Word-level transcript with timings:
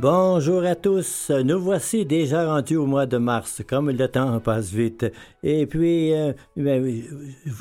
Bonjour 0.00 0.64
à 0.64 0.76
tous. 0.76 1.30
Nous 1.44 1.60
voici 1.60 2.06
déjà 2.06 2.46
rendus 2.46 2.76
au 2.76 2.86
mois 2.86 3.04
de 3.04 3.18
mars, 3.18 3.60
comme 3.68 3.90
le 3.90 4.08
temps 4.08 4.40
passe 4.40 4.72
vite. 4.72 5.04
Et 5.42 5.66
puis, 5.66 6.14
euh, 6.14 6.32
ben, 6.56 7.02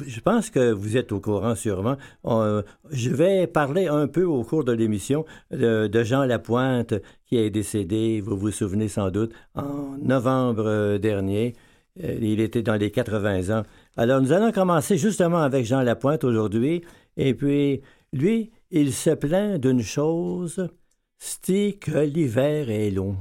je 0.07 0.19
pense 0.21 0.49
que 0.49 0.71
vous 0.71 0.95
êtes 0.95 1.11
au 1.11 1.19
courant 1.19 1.55
sûrement. 1.55 1.97
je 2.23 3.09
vais 3.09 3.45
parler 3.45 3.87
un 3.87 4.07
peu 4.07 4.23
au 4.23 4.45
cours 4.45 4.63
de 4.63 4.71
l'émission 4.71 5.25
de, 5.51 6.03
Jean 6.03 6.23
Lapointe 6.23 6.93
qui 7.25 7.35
est 7.35 7.49
décédé, 7.49 8.21
vous 8.21 8.37
vous 8.37 8.51
souvenez 8.51 8.87
sans 8.87 9.11
doute, 9.11 9.33
en 9.53 9.97
novembre 10.01 10.63
euh, 10.65 10.97
dernier. 10.97 11.55
Euh, 12.01 12.15
il 12.21 12.39
était 12.39 12.61
dans 12.61 12.75
les 12.75 12.89
80 12.89 13.59
ans. 13.59 13.63
Alors, 13.97 14.21
nous 14.21 14.31
allons 14.31 14.53
commencer 14.53 14.95
justement 14.95 15.39
avec 15.39 15.65
Jean 15.65 15.81
Lapointe 15.81 16.23
aujourd'hui. 16.23 16.83
Et 17.17 17.33
puis, 17.33 17.81
lui, 18.13 18.51
il 18.71 18.93
se 18.93 19.09
plaint 19.09 19.59
d'une 19.59 19.81
chose 19.81 20.69
c'est 21.19 21.77
que 21.79 21.99
l'hiver 21.99 22.69
est 22.69 22.91
long. 22.91 23.17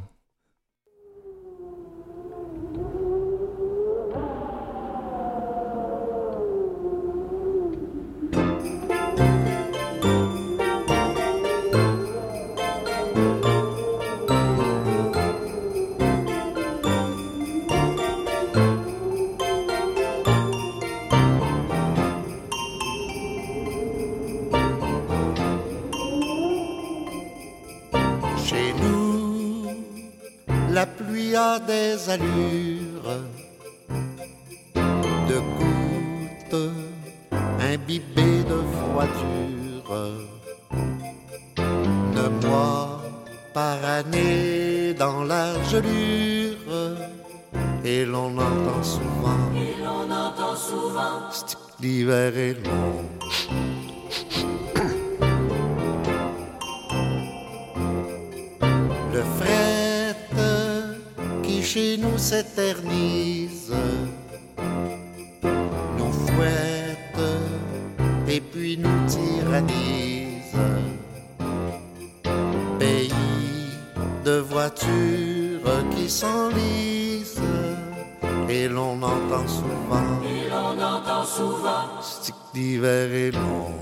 Des 31.69 32.09
allures 32.09 33.13
de 35.31 35.39
gouttes 35.59 36.73
imbibées 37.61 38.43
de 38.53 38.59
froidure. 38.77 39.93
De 42.17 42.27
mois 42.47 43.03
par 43.53 43.79
année 43.85 44.95
dans 44.95 45.25
la 45.25 45.47
gelure. 45.71 46.97
Et 47.85 48.05
l'on 48.07 48.33
entend 48.39 48.83
souvent, 48.83 49.45
et 49.55 49.75
l'on 49.85 50.07
entend 50.11 50.57
souvent, 50.57 51.21
l'hiver 51.81 52.37
est 52.37 52.57
long. 52.67 53.18
Chez 61.69 61.99
nous 61.99 62.17
s'éternise, 62.17 63.75
nous 65.99 66.13
fouette 66.27 67.23
et 68.27 68.41
puis 68.41 68.79
nous 68.79 69.01
tyrannise. 69.07 70.57
Pays 72.79 73.11
de 74.25 74.39
voitures 74.39 75.79
qui 75.95 76.09
s'enlisent 76.09 77.43
et 78.49 78.67
l'on 78.67 79.03
entend 79.03 79.47
souvent, 79.47 80.11
et 80.25 80.49
l'on 80.49 80.83
entend 80.83 81.25
souvent, 81.25 82.01
stick 82.01 82.35
d'hiver 82.55 83.13
et 83.13 83.31
long. 83.31 83.75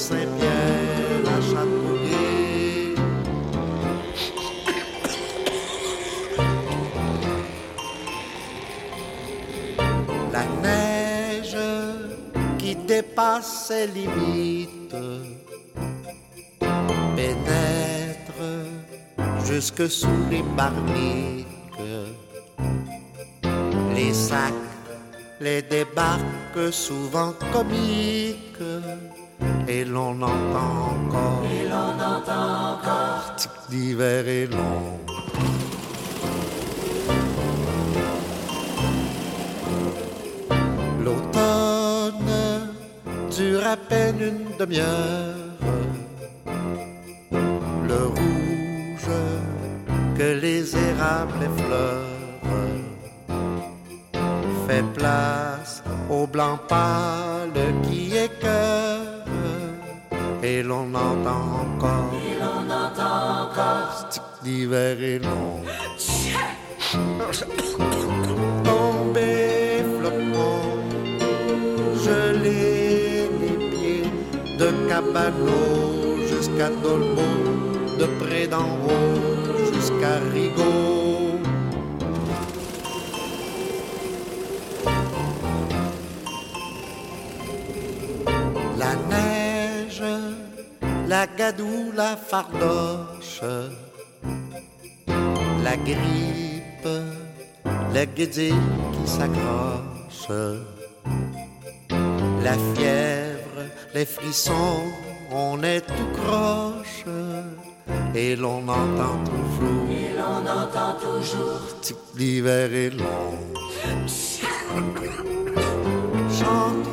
Saint-Pierre 0.00 1.28
à. 1.28 1.64
La 10.32 10.44
neige 10.62 11.56
qui 12.58 12.74
dépasse 12.74 13.66
ses 13.68 13.86
limites 13.88 14.96
pénètre 17.14 18.42
jusque 19.44 19.86
sous 19.90 20.24
les 20.30 20.42
barniques. 20.56 21.46
Les 23.94 24.14
sacs 24.14 24.70
les 25.40 25.62
débarques 25.62 26.70
souvent 26.70 27.32
comiques, 27.52 28.60
et 29.80 29.84
l'on 29.84 30.20
entend 30.20 30.72
encore, 30.92 31.42
et 31.50 31.64
l'on 31.72 31.94
entend 32.14 32.48
encore, 32.72 33.36
d'hiver 33.70 34.28
est 34.28 34.46
long. 34.46 34.84
L'automne 41.04 42.36
dure 43.36 43.66
à 43.66 43.76
peine 43.76 44.20
une 44.30 44.56
demi-heure. 44.58 45.36
Le 47.90 48.00
rouge 48.18 49.12
que 50.18 50.28
les 50.44 50.76
érables 50.76 51.42
effleurent 51.50 52.18
fait 54.66 54.84
place 54.98 55.82
au 56.10 56.26
blanc 56.26 56.58
pâle 56.68 57.60
qui 57.84 58.16
écœure 58.16 58.69
et 60.42 60.62
l'on 60.62 60.94
entend 60.94 61.44
encore, 61.62 62.12
et 62.14 62.38
l'on 62.38 62.64
entend 62.70 63.42
encore, 63.42 64.08
l'hiver 64.44 64.96
est 65.02 65.18
long. 65.18 65.62
Tombé 68.64 69.84
flocon, 69.98 70.60
gelé 72.04 73.28
les 73.40 73.56
pieds 73.70 74.10
de 74.58 74.88
Cabano 74.88 76.18
jusqu'à 76.28 76.70
Dolbeau, 76.82 77.98
de 77.98 78.06
près 78.24 78.46
d'en 78.46 78.70
haut 78.86 79.72
jusqu'à 79.74 80.18
Rigaud. 80.32 80.99
Fardoche, 92.30 93.42
la 95.64 95.76
grippe, 95.76 96.88
le 97.92 98.04
guédille 98.14 98.54
qui 98.94 99.10
s'accroche, 99.10 100.28
la 102.44 102.56
fièvre, 102.72 103.62
les 103.94 104.04
frissons, 104.04 104.84
on 105.32 105.60
est 105.64 105.80
tout 105.80 106.10
croche. 106.22 107.04
Et 108.14 108.36
l'on 108.36 108.62
entend 108.68 109.16
toujours, 109.24 109.88
et 109.90 110.12
l'on 110.18 110.42
entend 110.60 110.94
toujours, 111.00 111.62
l'hiver 112.16 112.72
est 112.72 112.90
long. 112.90 113.38
Chantons 116.38 116.89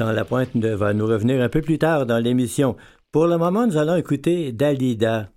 Jean 0.00 0.12
Lapointe 0.12 0.56
va 0.56 0.94
nous 0.94 1.04
revenir 1.04 1.42
un 1.42 1.50
peu 1.50 1.60
plus 1.60 1.78
tard 1.78 2.06
dans 2.06 2.16
l'émission. 2.16 2.74
Pour 3.12 3.26
le 3.26 3.36
moment, 3.36 3.66
nous 3.66 3.76
allons 3.76 3.96
écouter 3.96 4.50
Dalida, 4.50 5.30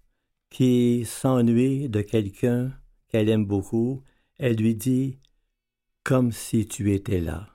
qui 0.49 1.03
s'ennuie 1.03 1.89
de 1.89 1.99
quelqu'un 1.99 2.71
qu'elle 3.09 3.27
aime 3.27 3.45
beaucoup, 3.45 4.03
elle 4.39 4.55
lui 4.55 4.73
dit 4.73 5.19
Comme 6.05 6.31
si 6.31 6.65
tu 6.65 6.93
étais 6.93 7.19
là. 7.19 7.52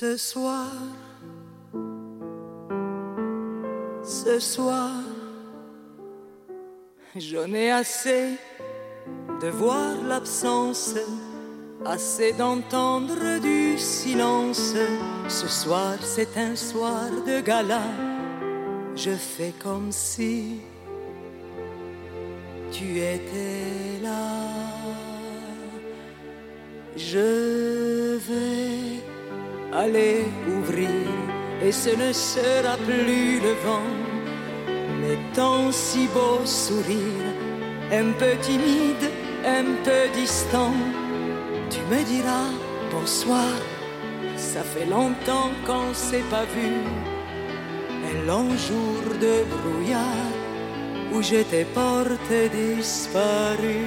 Ce 0.00 0.16
soir, 0.16 0.70
ce 4.04 4.38
soir, 4.38 4.92
j'en 7.16 7.52
ai 7.52 7.72
assez 7.72 8.36
de 9.42 9.48
voir 9.48 10.00
l'absence, 10.06 10.94
assez 11.84 12.32
d'entendre 12.32 13.40
du 13.40 13.76
silence. 13.76 14.74
Ce 15.26 15.48
soir, 15.48 15.96
c'est 16.00 16.36
un 16.36 16.54
soir 16.54 17.10
de 17.26 17.40
gala. 17.40 17.82
Je 18.94 19.16
fais 19.16 19.52
comme 19.60 19.90
si 19.90 20.60
tu 22.70 23.00
étais 23.00 23.98
là. 24.00 24.36
Je 26.96 28.14
vais 28.14 28.67
aller 29.78 30.24
ouvrir 30.56 31.06
et 31.62 31.72
ce 31.72 31.90
ne 31.90 32.12
sera 32.12 32.76
plus 32.86 33.40
le 33.46 33.54
vent, 33.66 33.90
mais 35.00 35.18
ton 35.34 35.70
si 35.70 36.06
beau 36.14 36.44
sourire, 36.44 37.28
un 37.92 38.10
peu 38.20 38.32
timide, 38.40 39.06
un 39.44 39.68
peu 39.84 40.02
distant. 40.14 40.74
Tu 41.70 41.80
me 41.90 42.02
diras 42.04 42.50
bonsoir, 42.92 43.54
ça 44.36 44.62
fait 44.62 44.86
longtemps 44.86 45.52
qu'on 45.66 45.92
s'est 45.94 46.28
pas 46.30 46.46
vu. 46.56 46.72
Un 48.10 48.26
long 48.26 48.50
jour 48.66 49.02
de 49.24 49.34
brouillard 49.54 50.34
où 51.12 51.22
j'étais 51.22 51.66
porté 51.80 52.48
disparu, 52.48 53.80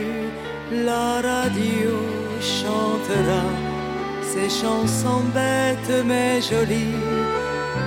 la 0.71 1.21
radio 1.21 1.95
chantera 2.39 3.70
ces 4.33 4.49
chansons 4.49 5.23
bêtes 5.33 6.05
mais 6.05 6.41
jolies, 6.41 7.01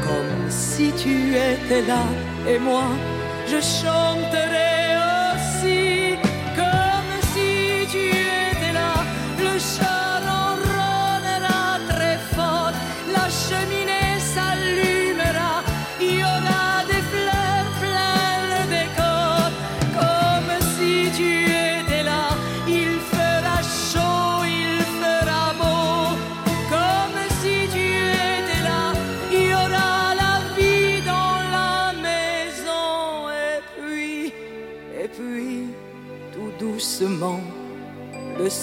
comme 0.07 0.51
si 0.51 0.93
tu 0.93 1.15
étais 1.31 1.83
là 1.87 2.05
et 2.47 2.59
moi, 2.59 2.85
je 3.47 3.61
chanterais 3.61 4.74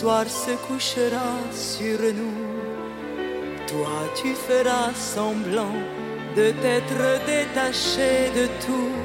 soir 0.01 0.27
se 0.27 0.53
couchera 0.68 1.31
sur 1.51 2.00
nous. 2.19 2.42
Toi, 3.71 3.98
tu 4.19 4.33
feras 4.48 4.92
semblant 4.95 5.80
de 6.38 6.45
t'être 6.62 7.03
détaché 7.33 8.12
de 8.39 8.45
tout. 8.63 8.95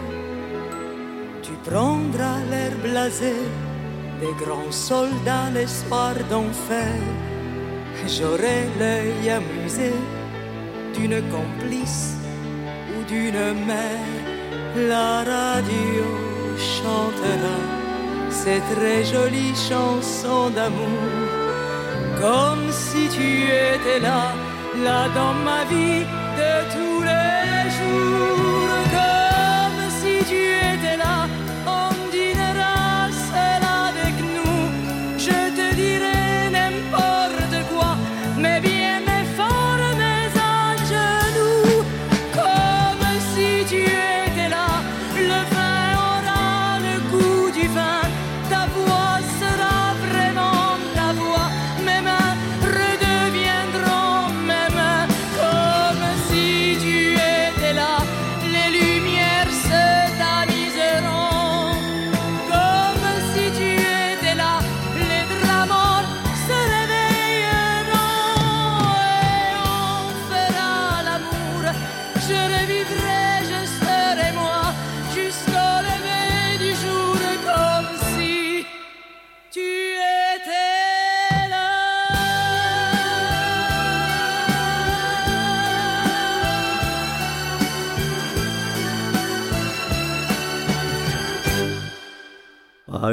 Tu 1.42 1.52
prendras 1.68 2.40
l'air 2.50 2.74
blasé 2.82 3.36
des 4.22 4.34
grands 4.42 4.72
soldats, 4.88 5.50
l'espoir 5.52 6.14
d'enfer? 6.30 6.98
J'aurai 8.14 8.60
l'œil 8.78 9.28
amusé 9.40 9.92
d'une 10.94 11.20
complice 11.36 12.06
ou 12.92 12.98
d'une 13.12 13.48
mère. 13.70 14.22
La 14.92 15.10
radio 15.34 16.04
chantera 16.74 17.75
ces 18.42 18.60
très 18.72 19.00
jolies 19.12 19.56
chansons 19.68 20.50
d'amour. 20.56 21.04
Comme 22.22 22.66
si 22.70 23.02
tu 23.16 23.28
étais 23.72 24.00
là, 24.08 24.22
là 24.86 25.00
dans 25.18 25.34
ma 25.48 25.60
vie 25.72 26.04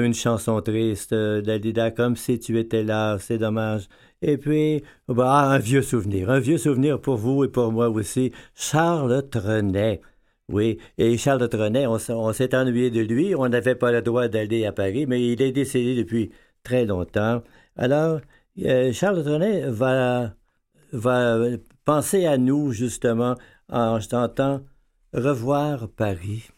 une 0.04 0.14
chanson 0.14 0.62
triste 0.62 1.14
euh, 1.14 1.42
d'Alida, 1.42 1.92
comme 1.92 2.16
si 2.16 2.40
tu 2.40 2.60
étais 2.60 2.84
là, 2.84 3.18
c'est 3.20 3.38
dommage. 3.38 3.88
Et 4.22 4.38
puis, 4.38 4.84
bah, 5.08 5.50
un 5.50 5.58
vieux 5.60 5.82
souvenir, 5.82 6.30
un 6.30 6.40
vieux 6.40 6.58
souvenir 6.58 7.00
pour 7.02 7.18
vous 7.18 7.44
et 7.44 7.50
pour 7.50 7.72
moi 7.72 7.90
aussi, 7.90 8.32
Charles 8.56 9.30
Trenet. 9.30 10.02
Oui, 10.50 10.78
et 10.98 11.18
Charles 11.18 11.50
Trenet, 11.50 11.88
on, 11.88 11.98
s'est 12.34 12.56
ennuyé 12.56 12.92
de 12.92 13.02
lui, 13.02 13.36
on 13.36 13.48
n'avait 13.50 13.76
pas 13.76 13.92
le 13.92 14.02
droit 14.02 14.28
d'aller 14.28 14.66
à 14.66 14.72
Paris, 14.72 15.06
mais 15.08 15.26
il 15.26 15.42
est 15.42 15.52
décédé 15.52 15.96
depuis 15.96 16.32
très 16.64 16.86
longtemps. 16.86 17.44
Alors, 17.78 18.20
euh, 18.64 18.92
Charles 18.94 19.24
Trenet 19.24 19.70
va, 19.70 20.34
va 20.92 21.38
penser 21.86 22.26
à 22.26 22.38
nous, 22.38 22.72
justement, 22.72 23.36
en 23.70 24.00
chantant 24.00 24.62
Revoir 25.14 25.90
Paris. 25.90 26.50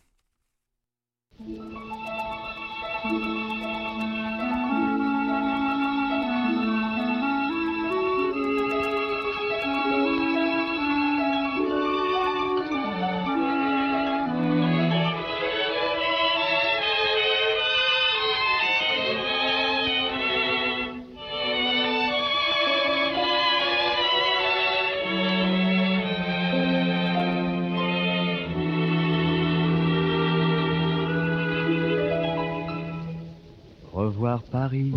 Paris. 34.65 34.93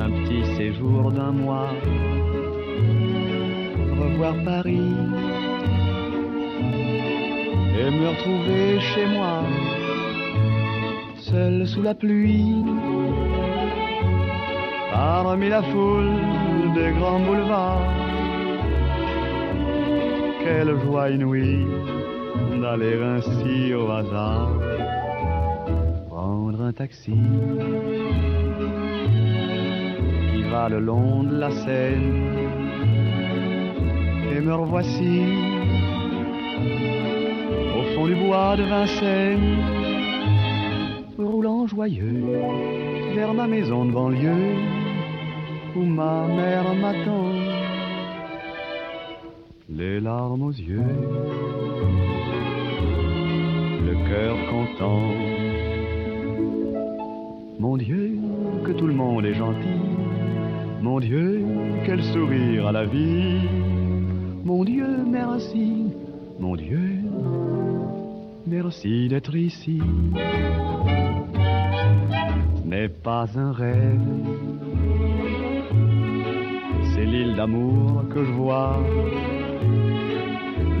Un 0.00 0.10
petit 0.16 0.44
séjour 0.56 1.10
d'un 1.10 1.32
mois. 1.32 1.72
Revoir 3.98 4.34
Paris. 4.44 4.94
Et 7.78 7.90
me 7.98 8.06
retrouver 8.12 8.78
chez 8.90 9.06
moi, 9.06 9.42
seul 11.18 11.66
sous 11.66 11.82
la 11.82 11.94
pluie, 11.94 12.54
parmi 14.92 15.48
la 15.48 15.62
foule 15.62 16.12
des 16.76 16.92
grands 16.98 17.22
boulevards. 17.26 17.88
Quelle 20.44 20.74
joie 20.84 21.10
inouïe 21.10 21.66
d'aller 22.60 23.02
ainsi 23.02 23.74
au 23.74 23.90
hasard, 23.90 24.50
taxi 26.72 27.12
qui 30.30 30.42
va 30.50 30.68
le 30.68 30.80
long 30.80 31.22
de 31.22 31.36
la 31.36 31.50
Seine. 31.50 32.12
Et 34.30 34.40
me 34.40 34.54
revoici 34.54 35.20
au 37.78 37.82
fond 37.94 38.06
du 38.06 38.14
bois 38.14 38.56
de 38.56 38.62
Vincennes, 38.62 39.58
roulant 41.18 41.66
joyeux 41.66 42.24
vers 43.14 43.34
ma 43.34 43.46
maison 43.46 43.84
de 43.84 43.92
banlieue 43.92 44.56
où 45.76 45.84
ma 45.84 46.26
mère 46.26 46.74
m'attend, 46.74 47.32
les 49.68 50.00
larmes 50.00 50.42
aux 50.42 50.50
yeux, 50.50 50.94
le 53.88 53.94
cœur 54.08 54.36
content. 54.50 55.21
Mon 60.82 61.00
Dieu, 61.00 61.44
quel 61.86 62.02
sourire 62.02 62.66
à 62.66 62.72
la 62.72 62.84
vie. 62.84 63.40
Mon 64.44 64.62
Dieu, 64.64 64.86
merci. 65.06 65.92
Mon 66.38 66.54
Dieu, 66.54 66.98
merci 68.46 69.08
d'être 69.08 69.34
ici. 69.34 69.80
Ce 72.56 72.68
n'est 72.68 72.88
pas 72.88 73.26
un 73.36 73.52
rêve. 73.52 74.00
C'est 76.94 77.06
l'île 77.06 77.34
d'amour 77.34 78.04
que 78.12 78.24
je 78.24 78.32
vois. 78.32 78.78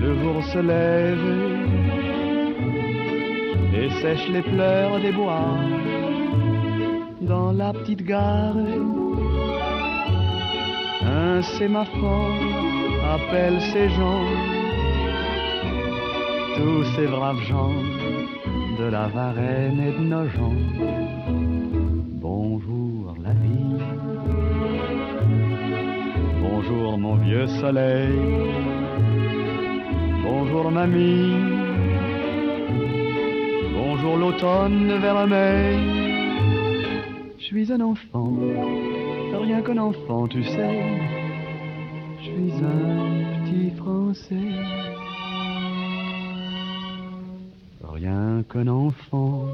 Le 0.00 0.14
jour 0.20 0.42
se 0.52 0.58
lève 0.58 1.28
et 3.74 3.90
sèche 4.02 4.28
les 4.28 4.42
pleurs 4.42 5.00
des 5.00 5.12
bois 5.12 5.56
dans 7.32 7.52
la 7.62 7.72
petite 7.72 8.04
gare. 8.12 8.62
Un 11.24 11.40
sémaphore 11.56 12.38
appelle 13.16 13.58
ces 13.72 13.88
gens, 13.98 14.26
tous 16.56 16.84
ces 16.94 17.06
braves 17.14 17.44
gens 17.52 17.78
de 18.80 18.86
la 18.96 19.06
Varenne 19.14 19.80
et 19.88 19.92
de 19.98 20.04
nos 20.12 20.28
gens. 20.36 20.60
Bonjour 22.26 23.14
la 23.26 23.34
vie, 23.42 23.78
bonjour 26.46 26.98
mon 27.04 27.14
vieux 27.26 27.48
soleil, 27.60 28.14
bonjour 30.26 30.66
mamie, 30.78 31.34
bonjour 33.78 34.14
l'automne. 34.22 34.82
Je 34.90 35.91
suis 37.52 37.70
un 37.70 37.82
enfant, 37.82 38.32
rien 39.42 39.60
qu'un 39.60 39.76
enfant, 39.76 40.26
tu 40.26 40.42
sais. 40.42 40.80
Je 42.18 42.24
suis 42.24 42.52
un 42.64 43.44
petit 43.44 43.70
Français. 43.76 44.36
Rien 47.82 48.42
qu'un 48.50 48.68
enfant, 48.68 49.44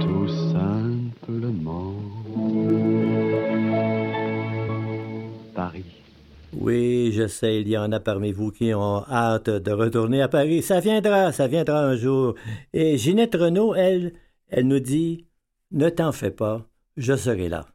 tout 0.00 0.28
simplement. 0.52 1.94
Paris. 5.54 5.84
Oui, 6.52 7.12
je 7.14 7.26
sais, 7.28 7.62
il 7.62 7.68
y 7.68 7.78
en 7.78 7.92
a 7.92 8.00
parmi 8.00 8.32
vous 8.32 8.50
qui 8.50 8.74
ont 8.74 9.04
hâte 9.10 9.48
de 9.48 9.72
retourner 9.72 10.20
à 10.20 10.28
Paris. 10.28 10.60
Ça 10.60 10.80
viendra, 10.80 11.32
ça 11.32 11.46
viendra 11.46 11.80
un 11.80 11.96
jour. 11.96 12.34
Et 12.74 12.98
Ginette 12.98 13.36
Renault, 13.36 13.74
elle, 13.74 14.12
elle 14.50 14.66
nous 14.66 14.80
dit 14.80 15.26
Ne 15.70 15.88
t'en 15.88 16.12
fais 16.12 16.30
pas, 16.30 16.68
je 16.96 17.14
serai 17.16 17.48
là. 17.48 17.66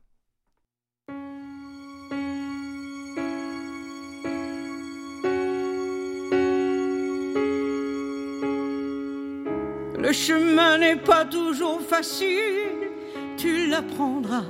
Le 9.98 10.12
chemin 10.12 10.78
n'est 10.78 10.98
pas 10.98 11.26
toujours 11.26 11.82
facile, 11.82 12.92
tu 13.38 13.68
l'apprendras. 13.68 14.46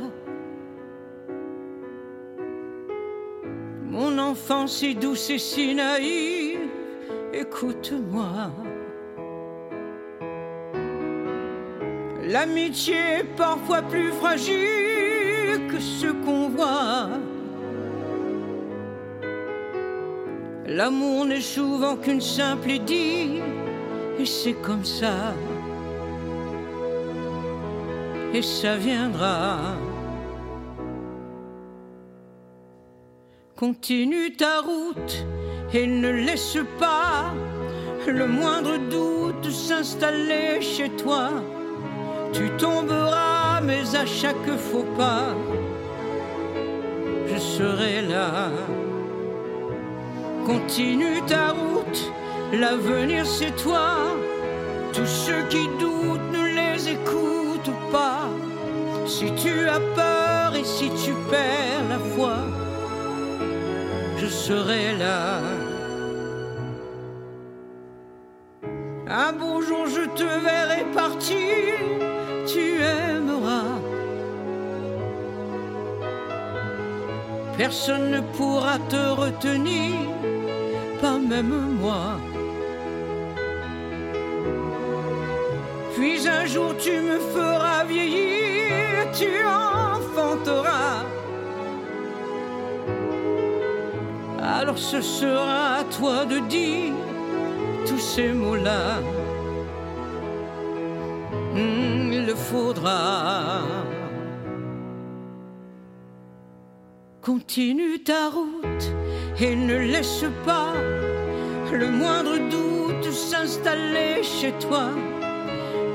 Mon 3.85 4.17
enfant 4.17 4.67
si 4.67 4.95
douce 4.95 5.29
et 5.29 5.37
si 5.37 5.73
naïve, 5.73 6.59
écoute-moi. 7.31 8.51
L'amitié 12.27 12.95
est 13.19 13.35
parfois 13.37 13.83
plus 13.83 14.11
fragile 14.11 15.67
que 15.69 15.79
ce 15.79 16.07
qu'on 16.07 16.49
voit. 16.49 17.09
L'amour 20.65 21.25
n'est 21.25 21.41
souvent 21.41 21.95
qu'une 21.95 22.21
simple 22.21 22.71
idylle, 22.71 23.43
et 24.17 24.25
c'est 24.25 24.53
comme 24.53 24.83
ça. 24.83 25.33
Et 28.33 28.41
ça 28.41 28.75
viendra. 28.75 29.59
Continue 33.55 34.35
ta 34.35 34.61
route 34.61 35.25
et 35.73 35.85
ne 35.85 36.09
laisse 36.09 36.57
pas 36.79 37.33
le 38.11 38.27
moindre 38.27 38.77
doute 38.89 39.49
s'installer 39.51 40.61
chez 40.61 40.89
toi. 40.89 41.29
Tu 42.35 42.49
tomberas, 42.57 43.61
mais 43.61 43.95
à 43.95 44.05
chaque 44.05 44.57
faux 44.57 44.85
pas, 44.97 45.33
je 47.27 47.37
serai 47.37 48.01
là. 48.01 48.49
Continue 50.45 51.21
ta 51.27 51.51
route, 51.51 52.11
l'avenir 52.51 53.25
c'est 53.25 53.55
toi. 53.55 53.87
Tous 54.91 55.05
ceux 55.05 55.43
qui 55.49 55.65
doutent, 55.79 56.31
ne 56.33 56.45
les 56.59 56.89
écoute 56.89 57.71
pas. 57.89 58.27
Si 59.07 59.31
tu 59.35 59.69
as 59.69 59.79
peur 59.95 60.55
et 60.57 60.65
si 60.65 60.89
tu 60.89 61.13
perds 61.31 61.87
la 61.87 61.99
foi, 62.15 62.35
je 64.17 64.27
serai 64.27 64.97
là. 64.99 65.39
Un 69.07 69.31
beau 69.31 69.61
jour 69.61 69.85
je 69.87 70.05
te 70.19 70.23
verrai 70.23 70.64
Personne 77.57 78.11
ne 78.11 78.19
pourra 78.19 78.77
te 78.89 79.03
retenir, 79.21 79.95
pas 81.01 81.17
même 81.17 81.77
moi. 81.79 82.19
Puis 85.95 86.27
un 86.27 86.45
jour 86.45 86.75
tu 86.77 86.99
me 86.99 87.17
feras 87.33 87.85
vieillir, 87.85 89.09
tu 89.13 89.29
enfanteras. 89.45 91.05
Alors 94.41 94.77
ce 94.77 94.99
sera 94.99 95.77
à 95.79 95.83
toi 95.97 96.25
de 96.25 96.39
dire 96.39 96.91
tous 97.87 97.99
ces 97.99 98.33
mots-là. 98.33 98.99
Hmm, 101.53 102.11
il 102.11 102.25
le 102.25 102.35
faudra. 102.35 103.61
Continue 107.25 108.03
ta 108.03 108.29
route 108.29 108.93
et 109.39 109.55
ne 109.55 109.79
laisse 109.79 110.25
pas 110.45 110.73
le 111.71 111.89
moindre 111.89 112.37
doute 112.51 113.11
s'installer 113.11 114.21
chez 114.21 114.53
toi. 114.59 114.89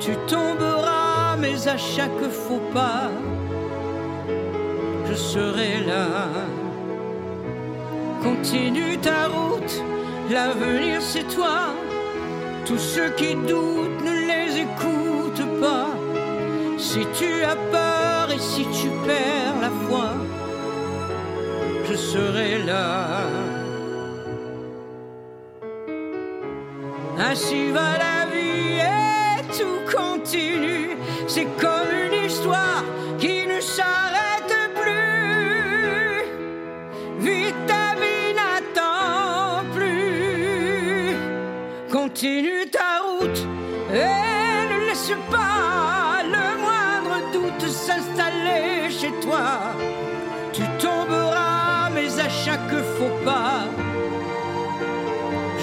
Tu 0.01 0.11
tomberas, 0.27 1.37
mais 1.39 1.69
à 1.69 1.77
chaque 1.77 2.29
faux 2.31 2.61
pas, 2.75 3.13
je 5.09 5.15
serai 5.15 5.85
là. 5.87 6.27
Continue 8.25 8.99
ta 8.99 9.29
route, 9.29 9.85
l'avenir 10.33 11.01
c'est 11.01 11.29
toi. 11.29 11.73
Tous 12.67 12.79
ceux 12.79 13.11
qui 13.11 13.37
doutent, 13.37 14.03
ne 14.05 14.15
les 14.31 14.63
écoute 14.67 15.61
pas. 15.61 15.91
Si 16.77 17.07
tu 17.15 17.45
as 17.45 17.57
peur 17.71 18.33
et 18.35 18.41
si 18.41 18.63
tu 18.65 18.89
perds 19.07 19.61
la 19.61 19.71
foi, 19.87 20.11
je 21.91 21.97
serai 21.97 22.59
là. 22.65 23.27
Ainsi 27.19 27.71
va 27.71 27.99
la 28.07 28.27
vie 28.33 28.79
et 28.79 29.43
tout 29.57 29.81
continue. 29.97 30.97
C'est 31.27 31.49
comme 31.61 31.80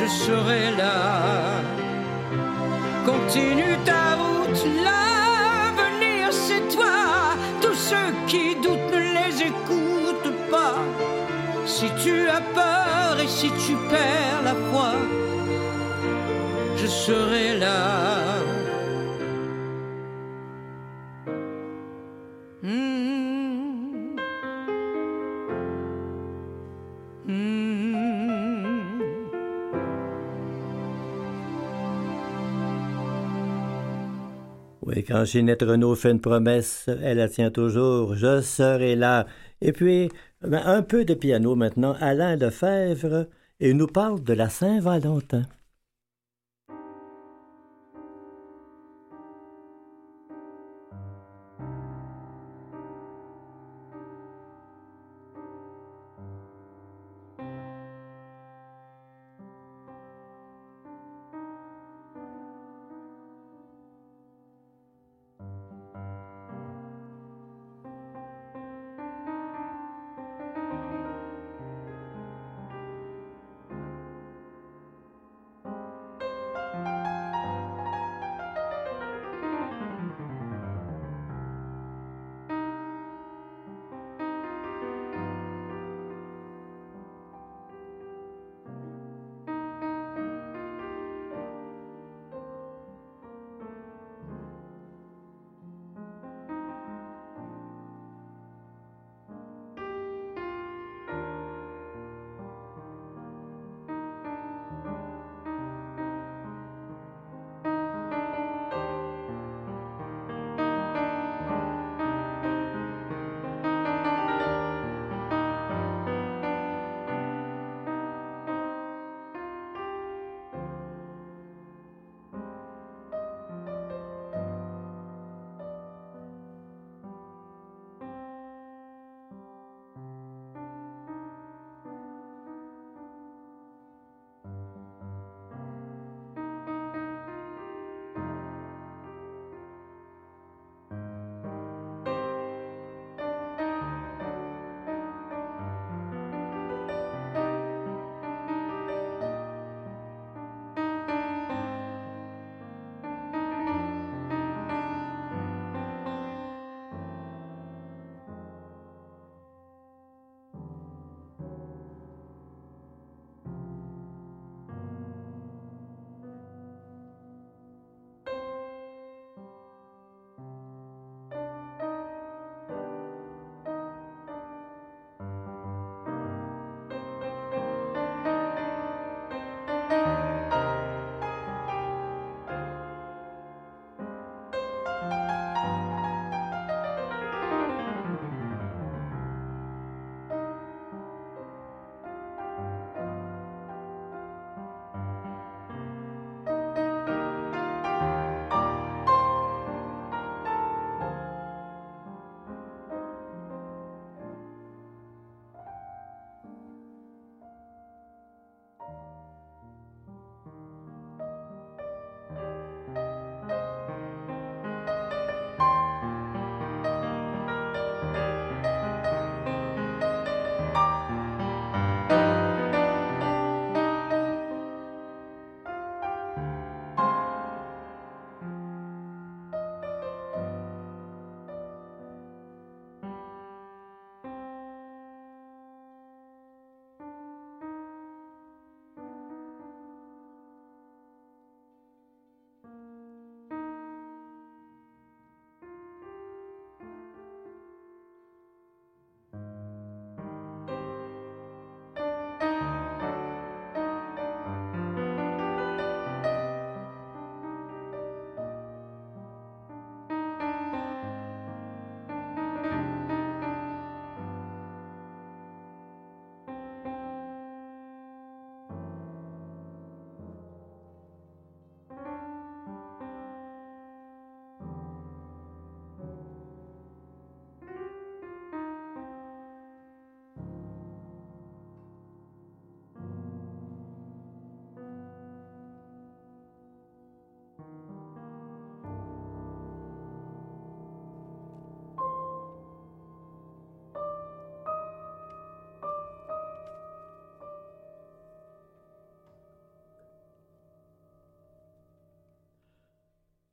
je 0.07 0.11
serai 0.11 0.71
là. 0.77 1.61
Continue 3.05 3.77
ta 3.85 4.15
route, 4.15 4.61
l'avenir 4.85 6.31
c'est 6.31 6.65
toi. 6.75 7.35
Tous 7.61 7.75
ceux 7.75 8.11
qui 8.27 8.55
doutent 8.55 8.91
ne 8.93 9.01
les 9.17 9.41
écoute 9.41 10.29
pas. 10.49 10.79
Si 11.65 11.87
tu 12.03 12.29
as 12.29 12.41
peur 12.59 13.19
et 13.21 13.27
si 13.27 13.49
tu 13.65 13.73
perds 13.89 14.41
la 14.43 14.55
foi, 14.69 14.93
je 16.77 16.87
serai 16.87 17.57
là. 17.57 18.56
Quand 35.07 35.23
Ginette 35.25 35.61
Renault 35.61 35.95
fait 35.95 36.11
une 36.11 36.21
promesse, 36.21 36.89
elle 37.01 37.17
la 37.17 37.29
tient 37.29 37.49
toujours. 37.49 38.15
Je 38.15 38.41
serai 38.41 38.95
là. 38.95 39.25
Et 39.61 39.71
puis, 39.71 40.09
ben, 40.41 40.61
un 40.65 40.81
peu 40.81 41.05
de 41.05 41.13
piano 41.13 41.55
maintenant. 41.55 41.95
Alain 41.99 42.35
Lefebvre, 42.35 43.27
et 43.59 43.73
nous 43.73 43.87
parle 43.87 44.23
de 44.23 44.33
la 44.33 44.49
Saint-Valentin. 44.49 45.43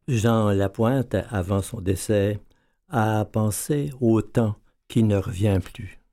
Jean 0.07 0.51
Lapointe, 0.51 1.17
avant 1.31 1.63
son 1.63 1.81
décès, 1.81 2.39
a 2.91 3.25
pensé 3.25 3.91
au 4.01 4.21
temps 4.21 4.57
qui 4.87 5.03
ne 5.03 5.17
revient 5.17 5.59
plus. 5.65 6.04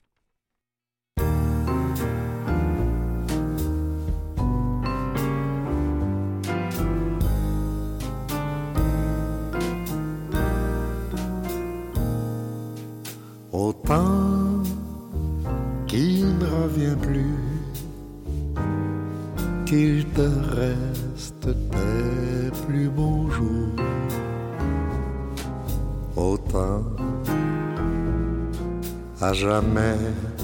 Jamais 29.41 29.97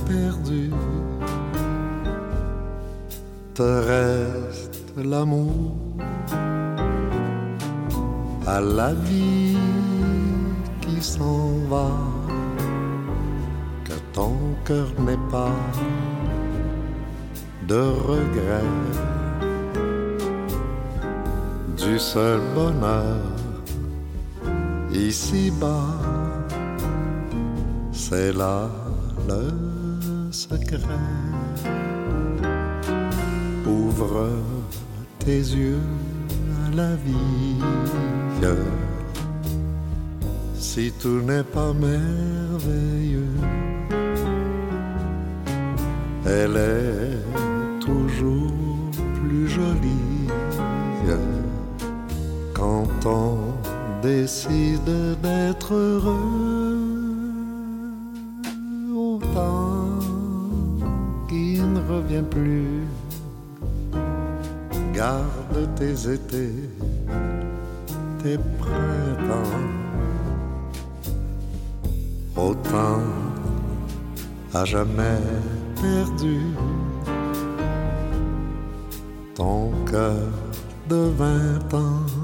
perdu, 0.08 0.72
te 3.54 3.70
reste 3.94 4.92
l'amour 4.98 5.76
à 8.48 8.60
la 8.60 8.94
vie 8.94 9.56
qui 10.82 10.98
s'en 11.00 11.50
va, 11.70 11.90
que 13.86 13.98
ton 14.14 14.36
cœur 14.66 14.90
n'est 15.06 15.26
pas 15.32 15.56
de 17.68 17.82
regret 18.12 18.74
du 21.78 22.00
seul 22.00 22.40
bonheur 22.56 23.22
ici-bas. 24.92 25.94
C'est 27.92 28.34
là 28.34 28.87
le 29.28 30.32
secret. 30.32 30.80
Ouvre 33.66 34.30
tes 35.20 35.40
yeux 35.40 35.82
à 36.66 36.76
la 36.76 36.96
vie. 36.96 37.62
Si 40.56 40.92
tout 41.02 41.22
n'est 41.22 41.44
pas 41.44 41.74
merveilleux, 41.74 43.36
elle 46.26 46.58
est 46.58 47.80
toujours 47.80 48.92
plus 49.20 49.48
jolie 49.50 50.28
quand 52.54 53.06
on 53.06 53.38
décide 54.02 55.20
d'être 55.22 55.74
heureux. 55.74 56.67
Plus. 62.24 62.84
Garde 64.94 65.70
tes 65.76 66.14
étés, 66.14 66.54
tes 68.24 68.38
printemps. 68.60 69.68
Autant 72.36 73.02
à 74.54 74.66
jamais 74.66 75.22
perdu 75.82 76.40
ton 79.36 79.72
cœur 79.86 80.32
de 80.90 81.12
vingt 81.18 81.74
ans. 81.74 82.17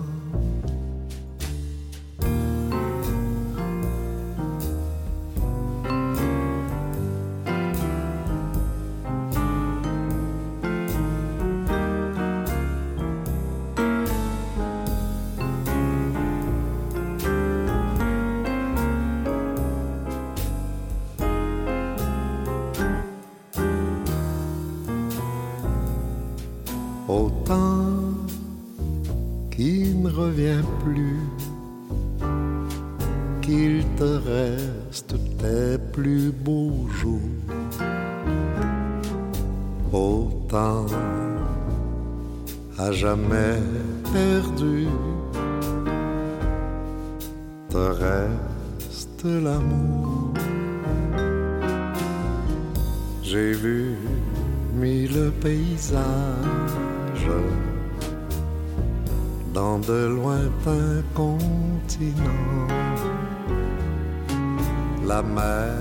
La 65.06 65.22
mer 65.22 65.76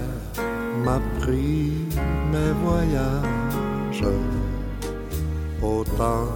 m'a 0.85 0.99
pris 1.21 1.73
mes 2.33 2.53
voyages, 2.65 4.05
autant 5.63 6.27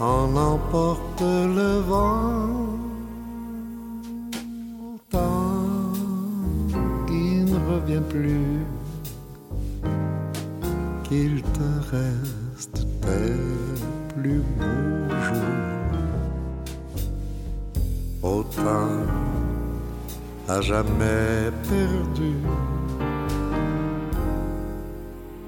en 0.00 0.36
emporte 0.36 1.20
le 1.20 1.80
vent. 1.80 2.48
Autant 4.94 5.92
qui 7.06 7.44
ne 7.50 7.58
revient 7.72 8.04
plus, 8.08 8.64
qu'il 11.02 11.42
te 11.42 11.68
reste 11.90 12.86
tes 13.02 14.14
plus 14.14 14.42
beaux 14.56 15.10
jours. 15.26 15.90
Autant 18.22 19.23
à 20.48 20.60
jamais 20.60 21.50
perdu, 21.68 22.34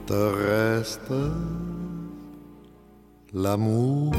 te 0.07 0.13
reste 0.13 1.13
l'amour. 3.35 4.13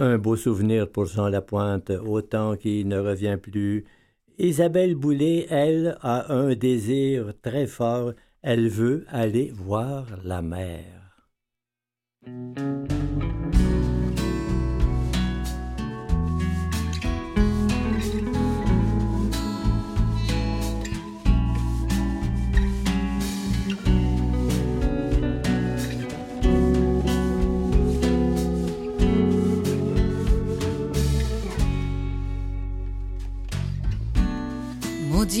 Un 0.00 0.16
beau 0.16 0.36
souvenir 0.36 0.88
pour 0.88 1.06
Jean 1.06 1.28
Lapointe, 1.28 1.90
autant 1.90 2.54
qui 2.54 2.84
ne 2.84 2.98
revient 3.00 3.36
plus. 3.36 3.84
Isabelle 4.38 4.94
Boulay, 4.94 5.46
elle, 5.50 5.98
a 6.00 6.32
un 6.32 6.54
désir 6.54 7.32
très 7.42 7.66
fort. 7.66 8.12
Elle 8.40 8.68
veut 8.68 9.04
aller 9.08 9.50
voir 9.52 10.06
la 10.22 10.42
mer. 10.42 10.98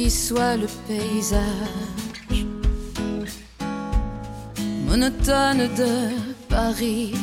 Soit 0.06 0.56
le 0.56 0.68
paysage 0.86 2.46
monotone 4.86 5.68
de 5.76 6.14
Paris. 6.48 7.14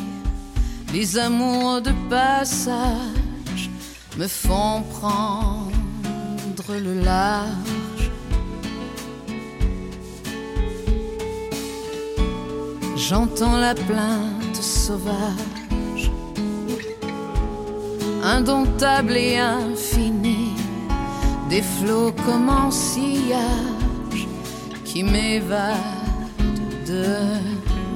Les 0.94 1.18
amours 1.18 1.82
de 1.82 1.92
passage 2.10 3.70
me 4.18 4.28
font 4.28 4.84
prendre 5.00 5.72
le 6.70 7.02
large. 7.02 8.12
J'entends 12.98 13.58
la 13.58 13.74
plainte 13.74 14.56
sauvage, 14.62 16.12
indomptable 18.22 19.16
et 19.16 19.38
infinie 19.38 20.15
des 21.50 21.62
flots 21.62 22.12
comme 22.26 22.50
en 22.50 22.72
sillage 22.72 24.28
qui 24.84 25.04
m'évadent 25.04 25.76
de 26.88 27.06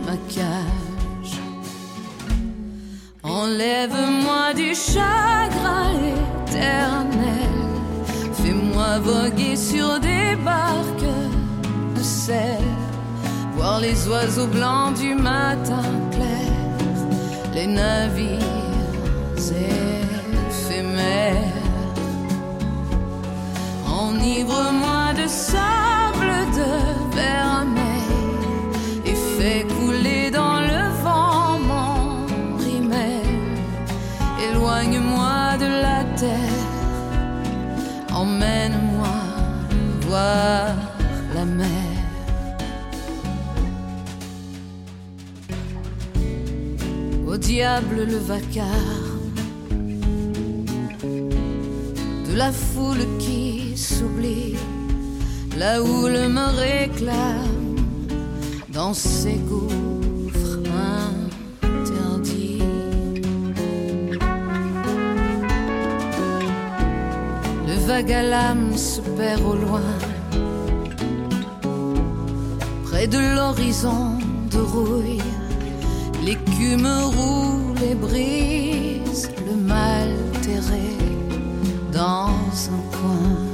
ma 0.06 0.18
cage. 0.28 1.40
Enlève-moi 3.24 4.54
du 4.56 4.74
chagrin 4.74 5.92
éternel, 6.46 7.56
fais-moi 8.34 9.00
voguer 9.00 9.56
sur 9.56 10.00
des 10.00 10.36
barques 10.44 11.16
de 11.96 12.02
sel, 12.02 12.64
voir 13.56 13.80
les 13.80 14.08
oiseaux 14.08 14.48
blancs 14.48 14.94
du 15.00 15.16
matin 15.16 15.84
clair, 16.12 16.52
les 17.54 17.68
navires 17.68 18.49
Enivre-moi 24.20 25.14
de 25.14 25.28
sable 25.28 26.34
de 26.60 27.16
vermeil 27.16 28.12
et 29.06 29.16
fais 29.16 29.66
couler 29.76 30.30
dans 30.30 30.60
le 30.60 30.82
vent 31.04 31.58
mon 31.70 32.28
rimel. 32.58 33.24
Éloigne-moi 34.50 35.58
de 35.58 35.70
la 35.86 36.04
terre, 36.18 36.68
emmène-moi 38.14 39.16
voir 40.02 40.76
la 41.34 41.46
mer. 41.46 41.68
Au 47.26 47.38
diable 47.38 48.04
le 48.06 48.18
vacarme 48.18 49.10
de 52.30 52.36
la 52.36 52.52
foule 52.52 53.06
qui 53.18 53.59
s'oublie, 54.00 54.56
la 55.58 55.82
houle 55.82 56.30
me 56.38 56.48
réclame 56.66 57.76
dans 58.70 58.94
ses 58.94 59.40
gouffres 59.50 60.60
interdits. 61.64 62.62
Le 67.68 67.76
vague 67.88 68.14
à 68.14 68.24
l'âme 68.24 68.78
se 68.78 69.02
perd 69.18 69.42
au 69.42 69.56
loin, 69.66 69.92
près 72.86 73.08
de 73.08 73.22
l'horizon 73.36 74.18
de 74.54 74.60
rouille. 74.60 75.24
L'écume 76.26 76.88
roule 77.16 77.82
et 77.92 77.96
brise 77.96 79.30
le 79.48 79.56
mal 79.56 80.10
terré 80.42 80.90
dans 81.92 82.30
un 82.76 82.84
coin. 82.98 83.49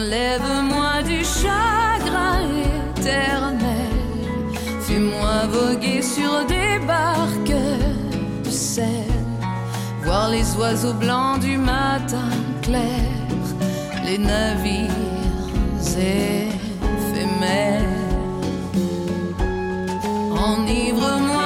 Enlève-moi 0.00 1.02
du 1.02 1.22
chagrin 1.22 2.40
éternel, 2.96 3.92
fais-moi 4.80 5.46
voguer 5.50 6.00
sur 6.00 6.46
des 6.46 6.78
barques 6.86 7.60
de 8.44 8.50
sel, 8.50 9.12
voir 10.02 10.30
les 10.30 10.56
oiseaux 10.56 10.94
blancs 10.94 11.40
du 11.40 11.58
matin 11.58 12.30
clair, 12.62 13.10
les 14.06 14.16
navires 14.16 14.90
éphémères. 16.86 17.82
Enivre-moi 20.32 21.39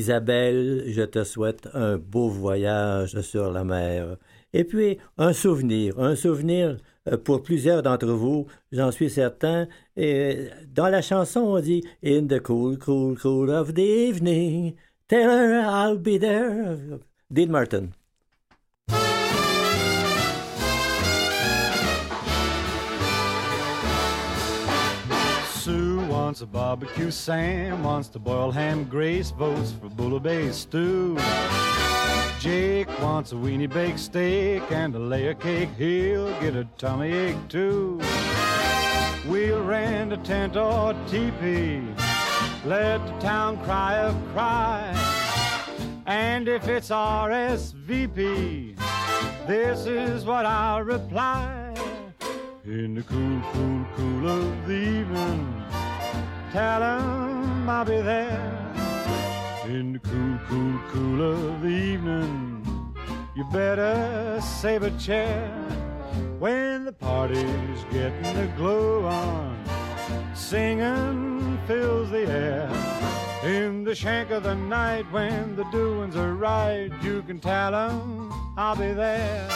Isabelle, 0.00 0.84
je 0.86 1.02
te 1.02 1.24
souhaite 1.24 1.68
un 1.74 1.98
beau 1.98 2.28
voyage 2.30 3.20
sur 3.20 3.52
la 3.52 3.64
mer. 3.64 4.16
Et 4.54 4.64
puis, 4.64 4.96
un 5.18 5.34
souvenir, 5.34 5.98
un 5.98 6.16
souvenir 6.16 6.78
euh, 7.06 7.18
pour 7.18 7.42
plusieurs 7.42 7.82
d'entre 7.82 8.06
vous, 8.06 8.46
j'en 8.72 8.90
suis 8.90 9.10
certain. 9.10 9.68
Et 9.96 10.48
dans 10.74 10.88
la 10.88 11.02
chanson, 11.02 11.40
on 11.40 11.60
dit 11.60 11.82
In 12.02 12.26
the 12.26 12.40
cool, 12.40 12.78
cool, 12.78 13.18
cool 13.18 13.50
of 13.50 13.74
the 13.74 13.80
evening, 14.08 14.74
tell 15.06 15.28
her 15.30 15.60
I'll 15.60 15.98
be 15.98 16.18
there. 16.18 16.98
Dean 17.30 17.50
Martin. 17.50 17.90
Wants 26.40 26.56
a 26.56 26.58
barbecue, 26.58 27.10
Sam 27.10 27.82
wants 27.82 28.08
to 28.08 28.18
boil 28.18 28.50
ham, 28.50 28.84
Grace 28.84 29.30
votes 29.30 29.72
for 29.72 29.90
bouillabaisse 29.90 30.54
stew. 30.54 31.18
Jake 32.40 32.88
wants 33.02 33.32
a 33.32 33.34
weenie 33.34 33.68
baked 33.68 33.98
steak 33.98 34.62
and 34.70 34.94
a 34.94 34.98
layer 34.98 35.34
cake, 35.34 35.68
he'll 35.76 36.32
get 36.40 36.56
a 36.56 36.64
tummy 36.78 37.12
ache 37.12 37.48
too. 37.48 38.00
We'll 39.26 39.62
rent 39.62 40.14
a 40.14 40.16
tent 40.18 40.56
or 40.56 40.94
teepee, 41.08 41.82
let 42.64 43.04
the 43.06 43.18
town 43.20 43.62
cry 43.64 43.94
a 43.96 44.14
cry. 44.32 44.94
And 46.06 46.48
if 46.48 46.68
it's 46.68 46.88
RSVP, 46.88 48.78
this 49.46 49.84
is 49.84 50.24
what 50.24 50.46
I'll 50.46 50.82
reply. 50.82 51.74
In 52.64 52.94
the 52.94 53.02
cool, 53.02 53.42
cool, 53.52 53.86
cool 53.96 54.28
of 54.28 54.66
the 54.66 54.74
evening, 54.74 55.59
tell 56.52 56.82
'em 56.82 57.68
I'll 57.68 57.84
be 57.84 58.00
there. 58.00 58.40
In 59.66 59.92
the 59.92 59.98
cool, 60.00 60.38
cool, 60.48 60.80
cool 60.92 61.20
of 61.32 61.62
the 61.62 61.68
evening, 61.68 62.66
you 63.36 63.44
better 63.52 64.40
save 64.40 64.82
a 64.82 64.90
chair. 64.98 65.48
When 66.38 66.84
the 66.84 66.92
party's 66.92 67.84
getting 67.92 68.34
the 68.34 68.48
glow 68.56 69.06
on, 69.06 69.56
singing 70.34 71.58
fills 71.66 72.10
the 72.10 72.26
air. 72.26 72.68
In 73.44 73.84
the 73.84 73.94
shank 73.94 74.30
of 74.30 74.42
the 74.42 74.54
night, 74.54 75.06
when 75.12 75.56
the 75.56 75.64
doings 75.70 76.16
are 76.16 76.34
right, 76.34 76.90
you 77.02 77.22
can 77.22 77.38
tell 77.38 77.74
'em 77.74 78.32
I'll 78.56 78.76
be 78.76 78.92
there. 78.92 79.48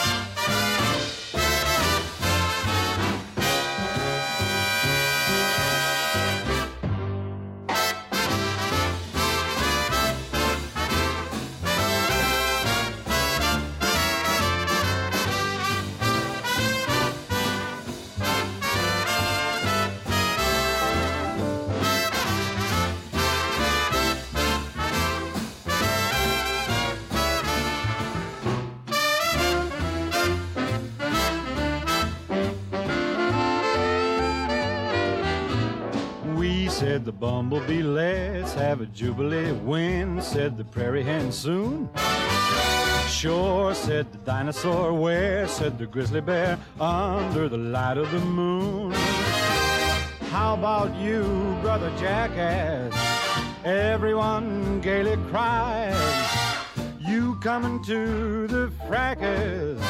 Bumblebee. 37.18 37.82
Let's 37.82 38.54
have 38.54 38.80
a 38.80 38.86
jubilee. 38.86 39.52
When, 39.52 40.20
said 40.22 40.56
the 40.56 40.64
prairie 40.64 41.02
hen. 41.02 41.32
Soon. 41.32 41.88
Sure, 43.08 43.74
said 43.74 44.10
the 44.12 44.18
dinosaur. 44.18 44.92
Where, 44.92 45.46
said 45.48 45.78
the 45.78 45.86
grizzly 45.86 46.20
bear. 46.20 46.58
Under 46.80 47.48
the 47.48 47.58
light 47.58 47.98
of 47.98 48.10
the 48.10 48.20
moon. 48.20 48.92
How 50.30 50.54
about 50.54 50.94
you, 50.96 51.22
brother 51.62 51.92
jackass? 51.98 52.92
Everyone 53.64 54.80
gaily 54.80 55.16
cried, 55.30 55.94
You 56.98 57.38
coming 57.40 57.82
to 57.84 58.46
the 58.46 58.70
fracas. 58.86 59.80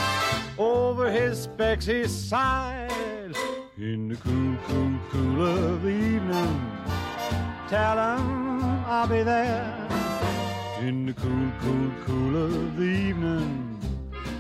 Over 0.59 1.11
his 1.11 1.43
specs 1.43 1.87
he 1.87 2.07
sighed. 2.07 3.35
In 3.77 4.09
the 4.09 4.17
cool, 4.17 4.57
cool, 4.69 4.99
cool 5.11 5.47
of 5.47 5.83
the 5.83 5.89
evening. 5.89 6.74
Tell 7.69 7.99
I'll 7.99 9.09
be 9.09 9.23
there. 9.23 9.89
In 10.81 11.07
the 11.07 11.15
cool, 11.15 11.51
cool, 11.63 11.91
cool 12.05 12.45
of 12.45 12.77
the 12.77 12.85
evening. 12.85 13.79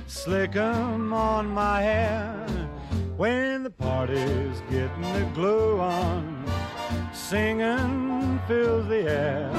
Slick 0.06 0.54
'em 0.56 1.12
on 1.12 1.46
my 1.48 1.80
hair. 1.80 2.46
When 3.16 3.62
the 3.62 3.70
party's 3.70 4.60
getting 4.70 5.12
the 5.14 5.26
glow 5.34 5.80
on. 5.80 6.44
Singing 7.12 8.40
fills 8.46 8.86
the 8.88 9.08
air. 9.08 9.50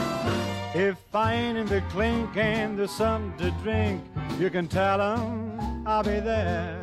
If 0.76 0.98
I 1.16 1.34
ain't 1.34 1.58
in 1.58 1.66
the 1.68 1.82
clink 1.90 2.38
and 2.38 2.78
there's 2.78 2.92
something 2.92 3.36
to 3.40 3.52
drink, 3.64 4.04
you 4.38 4.50
can 4.52 4.68
tell 4.68 5.02
'em 5.02 5.88
I'll 5.88 6.04
be 6.04 6.20
there. 6.20 6.80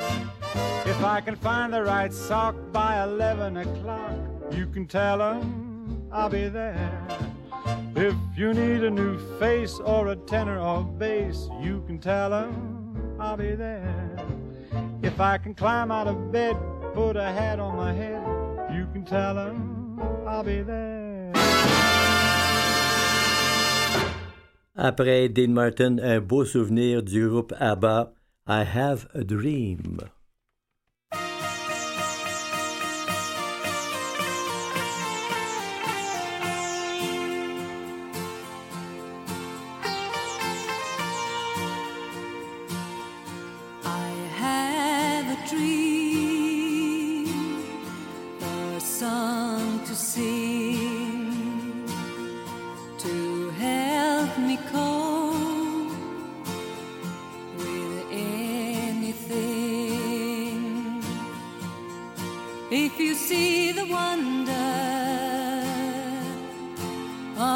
If 0.84 1.04
I 1.04 1.20
can 1.20 1.36
find 1.36 1.72
the 1.72 1.84
right 1.84 2.12
sock 2.12 2.56
by 2.72 3.04
11 3.04 3.56
o'clock, 3.56 4.16
you 4.50 4.66
can 4.66 4.86
tell 4.86 5.22
'em 5.22 5.71
I'll 6.12 6.29
be 6.29 6.48
there. 6.48 6.92
If 7.96 8.14
you 8.37 8.53
need 8.53 8.85
a 8.85 8.90
new 8.90 9.18
face 9.38 9.81
or 9.81 10.09
a 10.09 10.16
tenor 10.16 10.59
or 10.61 10.85
bass, 10.85 11.48
you 11.61 11.83
can 11.87 11.98
tell 11.98 12.35
'em 12.35 12.96
I'll 13.18 13.37
be 13.37 13.55
there. 13.55 14.16
If 15.03 15.20
I 15.20 15.38
can 15.38 15.55
climb 15.55 15.90
out 15.90 16.07
of 16.07 16.31
bed, 16.31 16.57
put 16.92 17.16
a 17.16 17.33
hat 17.33 17.59
on 17.59 17.77
my 17.77 17.92
head, 17.92 18.22
you 18.77 18.87
can 18.92 19.05
tell 19.05 19.38
'em 19.38 19.98
I'll 20.27 20.44
be 20.44 20.62
there. 20.62 21.33
Après 24.77 25.29
Dean 25.29 25.53
Martin, 25.53 25.98
un 25.98 26.20
beau 26.20 26.44
souvenir 26.44 27.03
du 27.03 27.29
groupe 27.29 27.55
ABBA, 27.59 28.12
I 28.46 28.64
Have 28.64 29.07
a 29.14 29.25
Dream. 29.25 29.98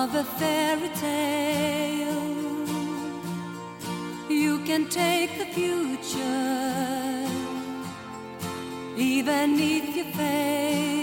Of 0.07 0.14
a 0.14 0.25
fairy 0.38 0.88
tale, 0.90 2.23
you 4.29 4.59
can 4.64 4.88
take 4.88 5.37
the 5.37 5.47
future, 5.47 7.27
even 8.97 9.59
if 9.59 9.97
you 9.97 10.05
fail. 10.12 10.95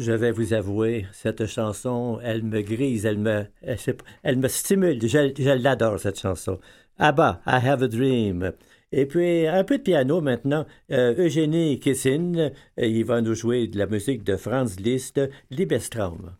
Je 0.00 0.12
vais 0.12 0.30
vous 0.30 0.54
avouer, 0.54 1.04
cette 1.12 1.44
chanson, 1.44 2.18
elle 2.22 2.42
me 2.42 2.62
grise, 2.62 3.04
elle 3.04 3.18
me, 3.18 3.44
elle, 4.22 4.38
me 4.38 4.48
stimule. 4.48 4.98
Je, 5.06 5.58
l'adore, 5.62 6.00
cette 6.00 6.18
chanson. 6.18 6.58
Abba, 6.96 7.42
I 7.46 7.60
Have 7.62 7.82
a 7.82 7.88
Dream. 7.88 8.52
Et 8.92 9.04
puis, 9.04 9.46
un 9.46 9.62
peu 9.62 9.76
de 9.76 9.82
piano 9.82 10.22
maintenant. 10.22 10.64
Euh, 10.90 11.14
Eugénie 11.18 11.78
Kissin, 11.80 12.32
euh, 12.34 12.50
il 12.78 13.04
va 13.04 13.20
nous 13.20 13.34
jouer 13.34 13.66
de 13.66 13.76
la 13.76 13.84
musique 13.84 14.24
de 14.24 14.38
Franz 14.38 14.80
Liszt, 14.80 15.20
Liebestraum. 15.50 16.34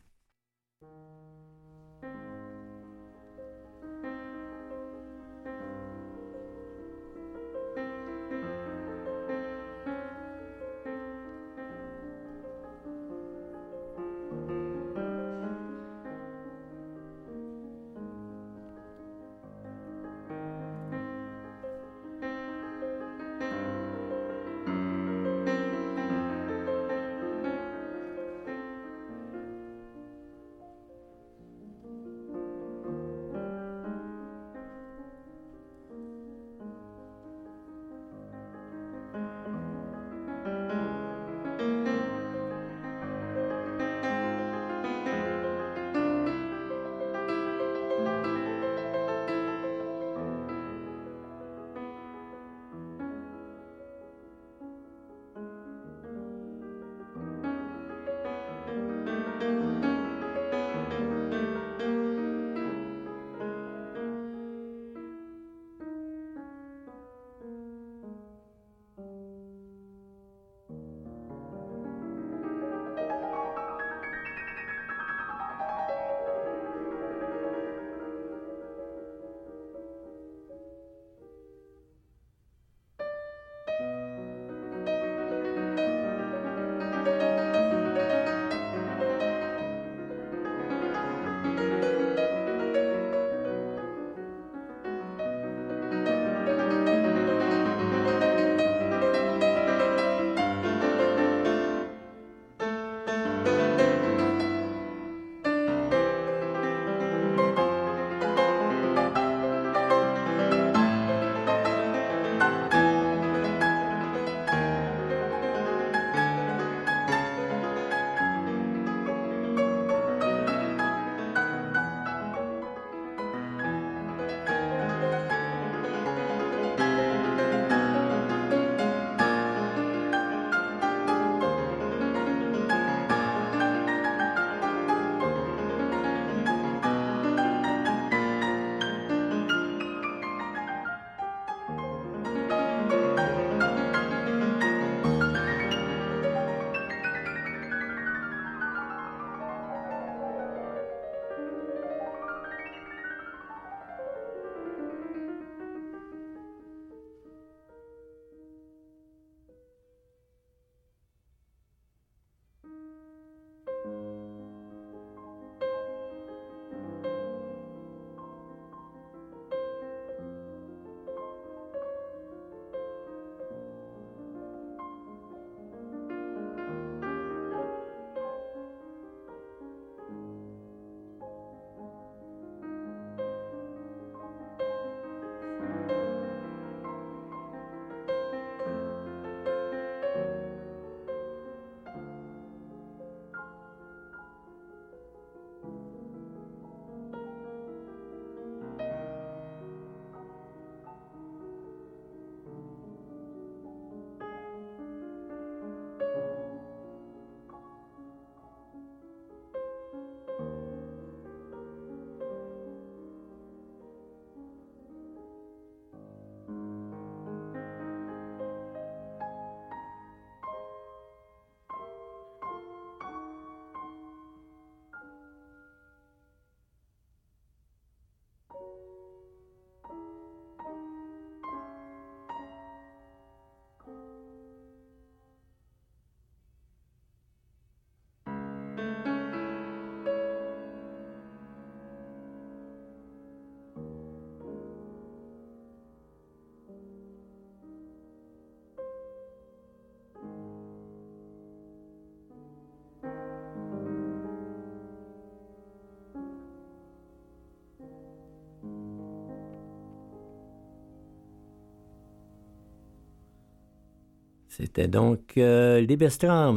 C'était 264.61 264.89
donc 264.89 265.39
euh, 265.39 265.81
Les 265.81 265.97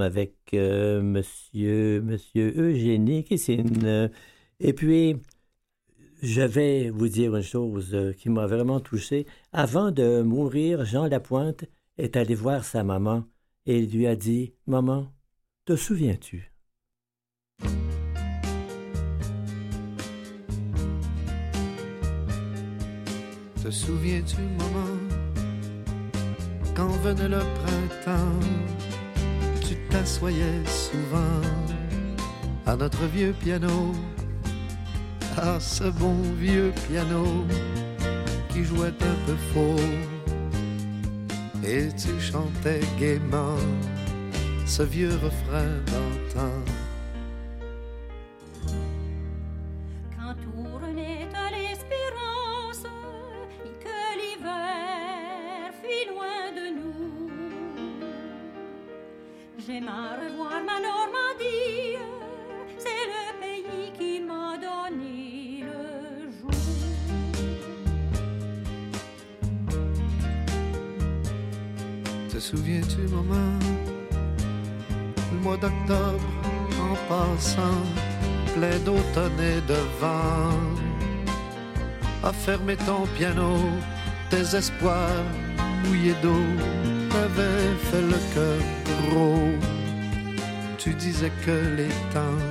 avec 0.02 0.36
euh, 0.54 1.02
monsieur, 1.02 2.02
monsieur 2.02 2.54
Eugénie 2.58 3.24
Kissine. 3.24 4.12
Et 4.60 4.74
puis, 4.74 5.16
je 6.22 6.42
vais 6.42 6.90
vous 6.90 7.08
dire 7.08 7.34
une 7.34 7.44
chose 7.44 7.94
euh, 7.94 8.12
qui 8.12 8.30
m'a 8.30 8.46
vraiment 8.46 8.82
touché. 8.82 9.26
Avant 9.54 9.92
de 9.92 10.22
mourir, 10.22 10.84
Jean 10.84 11.08
Lapointe 11.08 11.64
est 11.98 12.18
allé 12.18 12.36
voir 12.36 12.66
sa 12.66 12.84
maman 12.84 13.24
et 13.66 13.80
il 13.80 13.90
lui 13.96 14.06
a 14.08 14.18
dit 14.18 14.54
Maman, 14.68 15.08
te 15.64 15.78
souviens-tu 15.78 16.52
Te 23.64 23.72
souviens-tu, 23.72 24.42
maman? 24.42 25.03
Quand 26.76 26.90
venait 27.04 27.30
le 27.30 27.40
printemps, 27.40 28.40
tu 29.62 29.76
t'assoyais 29.90 30.62
souvent 30.66 31.42
à 32.66 32.76
notre 32.76 33.06
vieux 33.06 33.34
piano, 33.34 33.92
à 35.38 35.60
ce 35.60 35.86
bon 35.86 36.16
vieux 36.40 36.74
piano 36.88 37.46
qui 38.50 38.64
jouait 38.64 38.88
un 38.88 39.18
peu 39.26 39.36
faux, 39.54 39.84
et 41.64 41.90
tu 41.96 42.20
chantais 42.20 42.82
gaiement 43.00 43.58
ce 44.66 44.84
vieux 44.84 45.16
refrain 45.24 45.74
d'antan. 45.88 46.83
Tes 84.54 84.58
espoirs 84.58 85.26
mouillés 85.84 86.16
d'eau 86.22 86.46
t'avaient 87.10 87.76
fait 87.90 88.02
le 88.02 88.20
cœur 88.34 88.62
gros. 89.10 89.52
Tu 90.78 90.94
disais 90.94 91.32
que 91.46 91.58
les 91.78 91.94
temps 92.14 92.44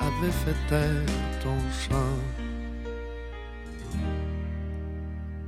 avaient 0.00 0.38
fait 0.44 0.60
taire 0.68 1.14
ton 1.42 1.58
chant. 1.82 2.18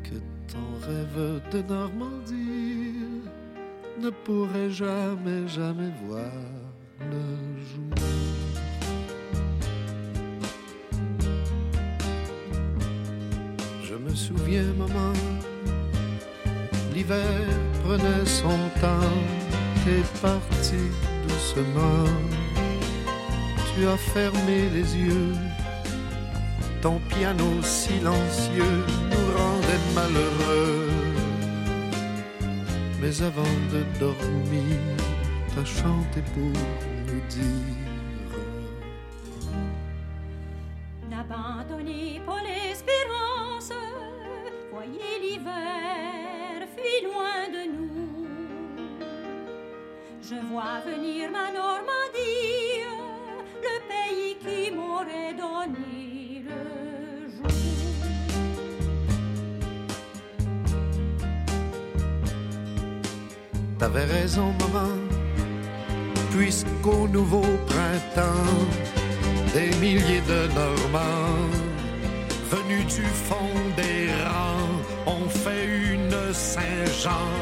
que 0.02 0.18
ton 0.52 0.68
rêve 0.86 1.40
de 1.52 1.62
Normandie 1.62 3.22
ne 4.00 4.10
pourrait 4.10 4.70
jamais, 4.70 5.46
jamais 5.48 5.92
voir 6.06 6.23
parti 20.24 20.82
doucement, 21.28 22.10
tu 23.70 23.86
as 23.86 24.00
fermé 24.14 24.58
les 24.76 24.88
yeux 24.96 25.34
ton 26.84 27.00
piano 27.08 27.50
silencieux 27.62 28.84
nous 29.10 29.28
rendait 29.38 29.84
malheureux. 29.94 30.90
Mais 33.00 33.22
avant 33.22 33.56
de 33.72 33.80
dormir, 33.98 34.76
t'as 35.54 35.64
chanté 35.64 36.20
pour 36.34 36.52
nous 37.06 37.22
dire 37.30 37.83
vois 50.54 50.80
venir 50.86 51.30
ma 51.32 51.46
Normandie, 51.50 52.86
le 53.66 53.76
pays 53.90 54.32
qui 54.44 54.70
m'aurait 54.76 55.34
donné 55.44 56.44
le 56.48 56.60
jour. 57.34 57.50
T'avais 63.80 64.04
raison, 64.04 64.48
maman, 64.60 64.94
puisqu'au 66.30 67.08
nouveau 67.08 67.46
printemps, 67.72 68.60
des 69.54 69.70
milliers 69.84 70.24
de 70.32 70.40
Normands 70.60 71.50
venus 72.52 72.86
du 72.94 73.06
fond 73.26 73.56
des 73.76 74.02
rangs 74.30 75.14
ont 75.14 75.28
fait 75.28 75.66
une 75.94 76.32
Saint-Jean 76.32 77.32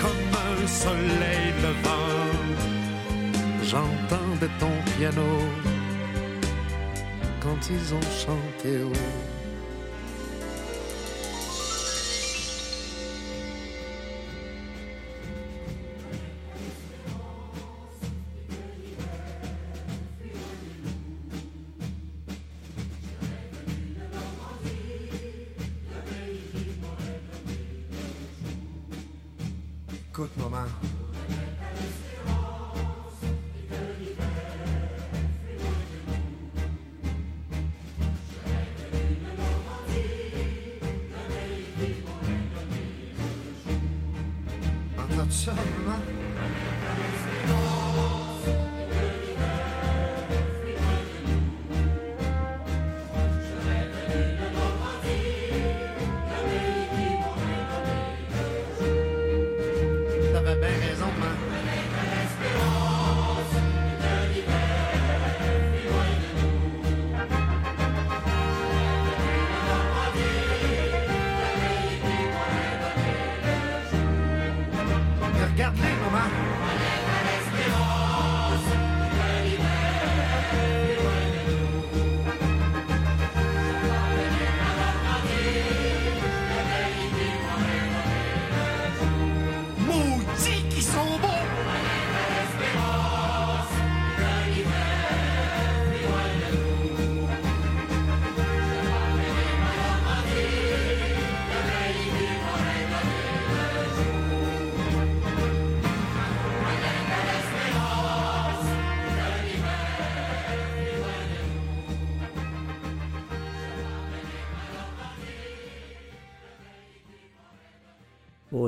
comme 0.00 0.30
un 0.50 0.66
soleil 0.66 1.52
levant. 1.62 2.29
J'entendais 3.70 4.50
ton 4.58 4.72
piano 4.98 5.22
quand 7.40 7.70
ils 7.70 7.94
ont 7.94 8.00
chanté. 8.00 8.80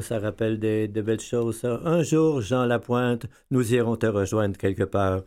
Ça 0.00 0.18
rappelle 0.18 0.58
de, 0.58 0.86
de 0.86 1.02
belles 1.02 1.20
choses. 1.20 1.64
Un 1.64 2.02
jour, 2.02 2.40
Jean 2.40 2.64
Lapointe, 2.64 3.26
nous 3.50 3.74
irons 3.74 3.96
te 3.96 4.06
rejoindre 4.06 4.56
quelque 4.56 4.84
part. 4.84 5.22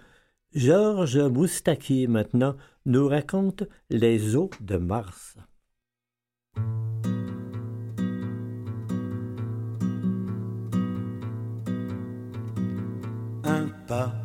Georges 0.53 1.18
Moustaki, 1.18 2.07
maintenant, 2.07 2.55
nous 2.86 3.07
raconte 3.07 3.63
les 3.89 4.36
eaux 4.36 4.49
de 4.61 4.78
Mars. 4.78 5.36
Un 13.43 13.68
pas, 13.88 14.24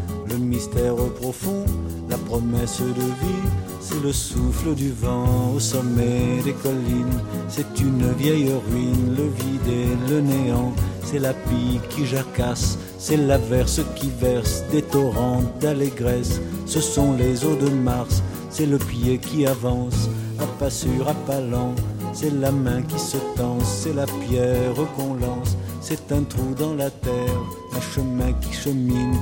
mystère 0.51 0.95
profond, 1.15 1.63
la 2.09 2.17
promesse 2.17 2.81
de 2.81 3.07
vie, 3.21 3.49
c'est 3.79 4.03
le 4.03 4.11
souffle 4.11 4.75
du 4.75 4.91
vent 4.91 5.53
au 5.55 5.61
sommet 5.61 6.41
des 6.43 6.51
collines, 6.51 7.19
c'est 7.47 7.79
une 7.79 8.11
vieille 8.19 8.51
ruine, 8.69 9.15
le 9.17 9.27
vide 9.39 9.69
et 9.69 10.11
le 10.11 10.19
néant, 10.19 10.73
c'est 11.05 11.19
la 11.19 11.33
pique 11.33 11.87
qui 11.87 12.05
jacasse, 12.05 12.77
c'est 12.97 13.15
l'averse 13.15 13.79
qui 13.95 14.09
verse 14.19 14.65
des 14.73 14.81
torrents 14.81 15.41
d'allégresse, 15.61 16.41
ce 16.65 16.81
sont 16.81 17.13
les 17.13 17.45
eaux 17.45 17.55
de 17.55 17.69
Mars, 17.69 18.21
c'est 18.49 18.65
le 18.65 18.77
pied 18.77 19.19
qui 19.19 19.47
avance, 19.47 20.09
à 20.37 20.45
pas 20.59 20.69
sûr, 20.69 21.07
à 21.07 21.13
pas 21.13 21.39
lent, 21.39 21.75
c'est 22.11 22.33
la 22.41 22.51
main 22.51 22.81
qui 22.81 22.99
se 22.99 23.17
tense, 23.37 23.83
c'est 23.83 23.95
la 23.95 24.05
pierre 24.05 24.75
qu'on 24.97 25.13
lance, 25.13 25.55
c'est 25.79 26.11
un 26.11 26.23
trou 26.23 26.53
dans 26.59 26.73
la 26.73 26.89
terre, 26.89 27.41
un 27.73 27.81
chemin 27.81 28.33
qui 28.41 28.51
chemine, 28.53 29.17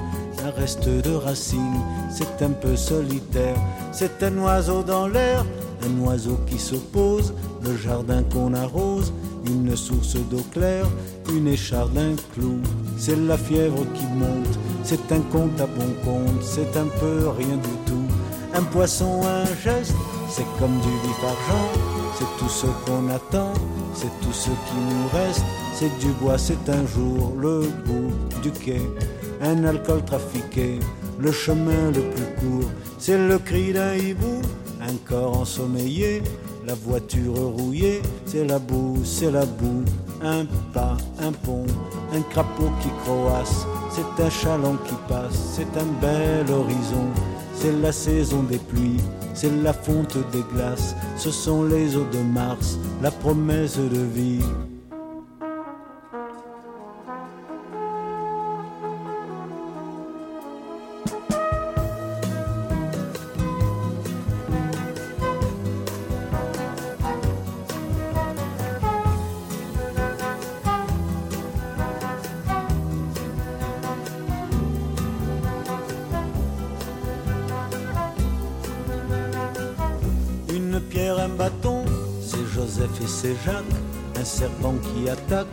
un 0.46 0.52
reste 0.52 0.88
de 0.88 1.14
racines, 1.16 1.82
c'est 2.12 2.44
un 2.44 2.52
peu 2.52 2.76
solitaire, 2.76 3.58
c'est 3.92 4.24
un 4.24 4.38
oiseau 4.38 4.84
dans 4.84 5.08
l'air, 5.08 5.46
un 5.86 6.06
oiseau 6.06 6.40
qui 6.48 6.60
se 6.60 6.76
pose, 6.76 7.34
le 7.64 7.76
jardin 7.76 8.24
qu'on 8.24 8.54
arrose, 8.54 9.14
une 9.46 9.76
source 9.76 10.16
d'eau 10.30 10.44
claire, 10.52 10.86
une 11.34 11.48
écharde, 11.48 11.98
un 11.98 12.16
clou, 12.34 12.60
c'est 12.98 13.16
la 13.16 13.38
fièvre 13.38 13.86
qui 13.94 14.06
monte, 14.06 14.60
c'est 14.84 15.12
un 15.12 15.22
compte 15.32 15.60
à 15.60 15.66
bon 15.66 15.94
compte, 16.04 16.42
c'est 16.42 16.76
un 16.78 16.88
peu 17.00 17.30
rien 17.38 17.58
du 17.58 17.76
tout, 17.86 18.08
un 18.54 18.64
poisson, 18.64 19.22
un 19.24 19.46
geste, 19.64 19.96
c'est 20.30 20.48
comme 20.60 20.78
du 20.80 20.90
vif 20.90 21.24
argent, 21.24 21.70
c'est 22.18 22.38
tout 22.38 22.50
ce 22.50 22.68
qu'on 22.86 23.10
attend, 23.10 23.54
c'est 23.94 24.12
tout 24.22 24.34
ce 24.34 24.50
qui 24.50 24.78
nous 24.90 25.18
reste, 25.18 25.44
c'est 25.80 25.98
du 25.98 26.12
bois, 26.20 26.38
c'est 26.38 26.70
un 26.70 26.86
jour 26.86 27.34
le 27.40 27.62
bout 27.86 28.12
du 28.42 28.52
quai, 28.52 28.82
un 29.42 29.64
alcool 29.64 30.04
trafiqué, 30.04 30.78
le 31.18 31.32
chemin 31.32 31.88
le 31.96 32.02
plus 32.02 32.30
court, 32.38 32.70
c'est 32.98 33.18
le 33.18 33.40
cri 33.40 33.72
d'un 33.72 33.96
hibou, 33.96 34.42
un 34.82 34.98
corps 35.08 35.40
ensommeillé, 35.40 36.22
la 36.68 36.74
voiture 36.74 37.34
rouillée, 37.34 38.02
c'est 38.26 38.44
la 38.44 38.60
boue, 38.60 38.98
c'est 39.06 39.32
la 39.32 39.46
boue, 39.46 39.86
un 40.22 40.44
pas, 40.74 40.98
un 41.18 41.32
pont, 41.32 41.66
un 42.14 42.22
crapaud 42.24 42.72
qui 42.82 42.90
croasse, 43.06 43.66
c'est 43.90 44.22
un 44.22 44.30
chaland 44.30 44.76
qui 44.86 44.96
passe, 45.08 45.56
c'est 45.56 45.78
un 45.80 45.88
bel 46.02 46.54
horizon, 46.54 47.08
c'est 47.56 47.82
la 47.82 47.94
saison 47.94 48.44
des 48.44 48.58
pluies, 48.58 49.00
c'est 49.34 49.64
la 49.64 49.72
fonte 49.72 50.18
des 50.34 50.44
glaces, 50.54 50.94
ce 51.16 51.32
sont 51.32 51.64
les 51.64 51.96
eaux 51.96 52.08
de 52.12 52.20
Mars, 52.20 52.78
la 53.02 53.12
promesse 53.12 53.78
de 53.78 54.02
vie. 54.14 54.44
Qui 84.82 85.10
attaque, 85.10 85.48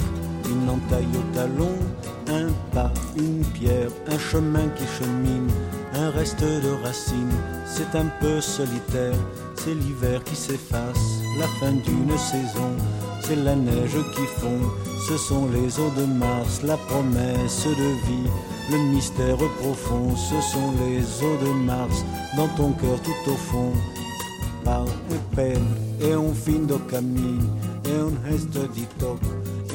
une 0.48 0.68
entaille 0.68 1.08
au 1.14 1.34
talon. 1.34 1.76
Un 2.28 2.48
pas, 2.72 2.92
une 3.16 3.44
pierre, 3.54 3.90
un 4.08 4.18
chemin 4.18 4.68
qui 4.76 4.84
chemine. 4.86 5.48
Un 5.94 6.10
reste 6.10 6.42
de 6.42 6.84
racines, 6.84 7.38
c'est 7.64 7.96
un 7.96 8.06
peu 8.20 8.40
solitaire. 8.40 9.14
C'est 9.54 9.74
l'hiver 9.74 10.22
qui 10.24 10.36
s'efface, 10.36 11.20
la 11.38 11.46
fin 11.58 11.72
d'une 11.72 12.18
saison. 12.18 12.72
C'est 13.20 13.36
la 13.36 13.56
neige 13.56 13.96
qui 14.14 14.26
fond, 14.40 14.60
ce 15.08 15.16
sont 15.16 15.48
les 15.48 15.80
eaux 15.80 15.92
de 15.96 16.04
Mars, 16.04 16.62
la 16.62 16.76
promesse 16.76 17.66
de 17.66 17.90
vie. 18.06 18.30
Le 18.70 18.78
mystère 18.92 19.36
profond, 19.36 20.14
ce 20.16 20.40
sont 20.52 20.72
les 20.84 21.00
eaux 21.24 21.36
de 21.44 21.52
Mars, 21.64 22.04
dans 22.36 22.48
ton 22.48 22.72
cœur 22.72 23.00
tout 23.02 23.30
au 23.30 23.36
fond 23.36 23.72
pau 24.66 24.84
e 25.14 25.36
pele 25.36 26.12
é 26.12 26.18
um 26.18 26.34
fim 26.34 26.66
do 26.66 26.76
caminho, 26.80 27.56
é 27.88 28.02
um 28.02 28.20
resto 28.28 28.66
de 28.66 28.84
toque, 28.98 29.24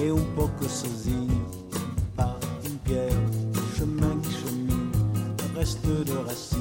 é 0.05 0.11
um 0.11 0.35
pouco 0.35 0.65
sozinho. 0.67 1.45
Pas 2.13 2.35
une 2.65 2.77
pierre, 2.79 3.15
chemin 3.77 4.19
qui 4.19 4.33
chemine, 4.33 4.91
reste 5.55 6.03
de 6.03 6.11
racine, 6.27 6.60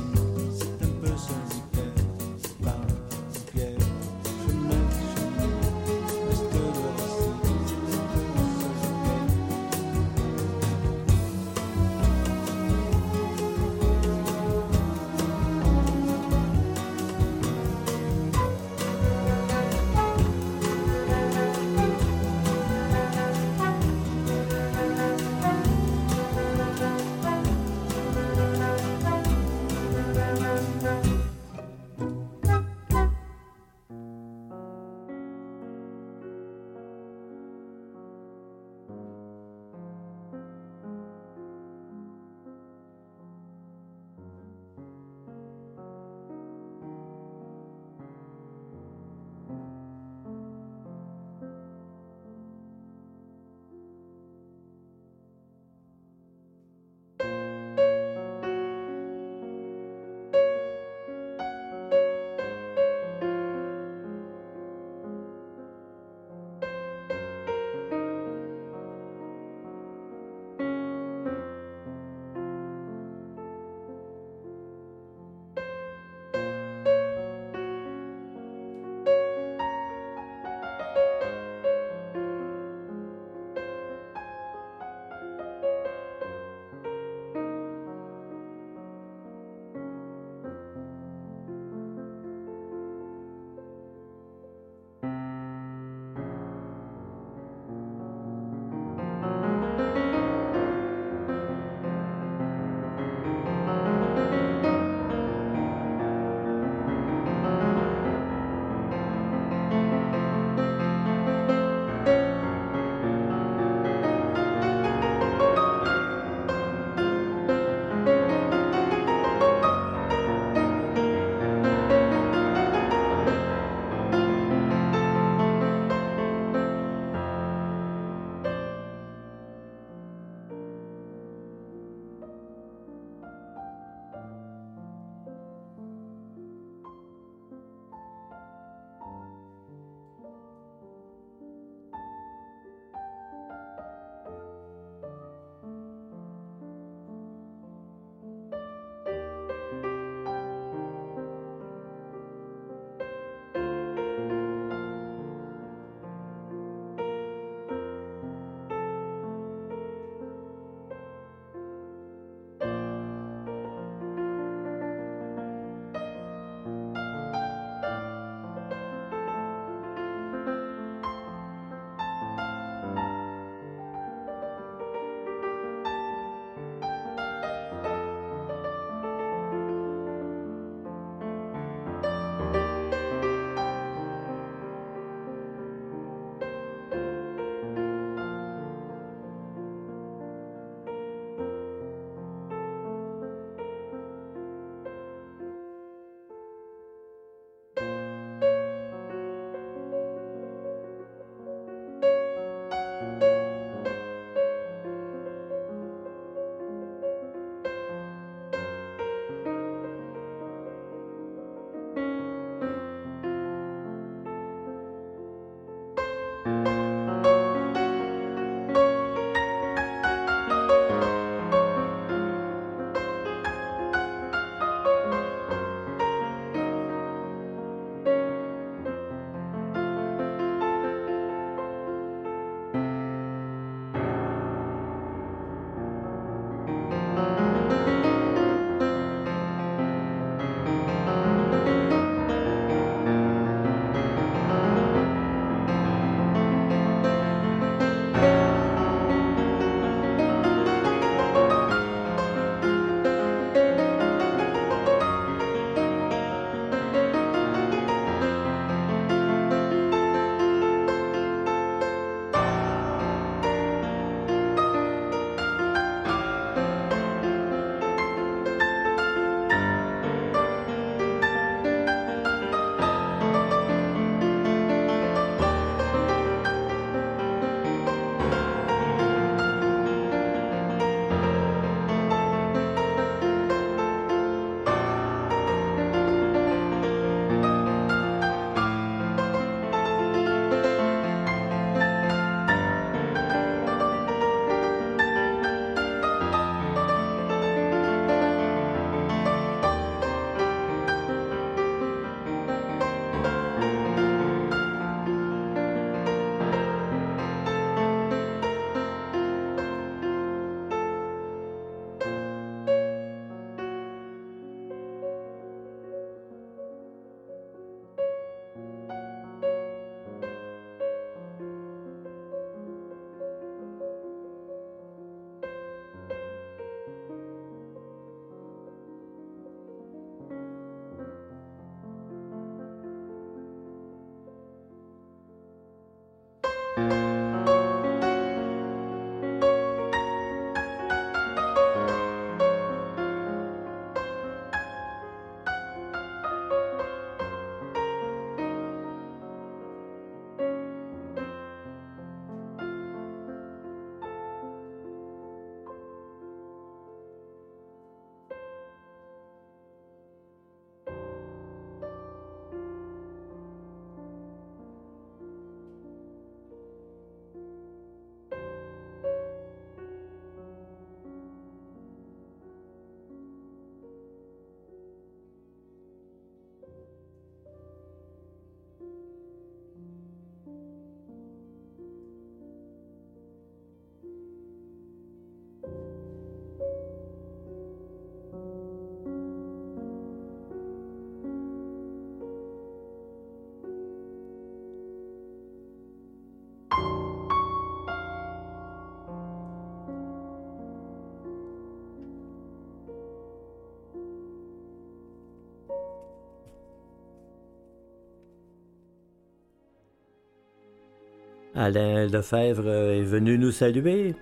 Alain 411.60 412.06
Lefebvre 412.06 412.68
est 412.68 413.02
venu 413.02 413.36
nous 413.36 413.52
saluer. 413.52 414.14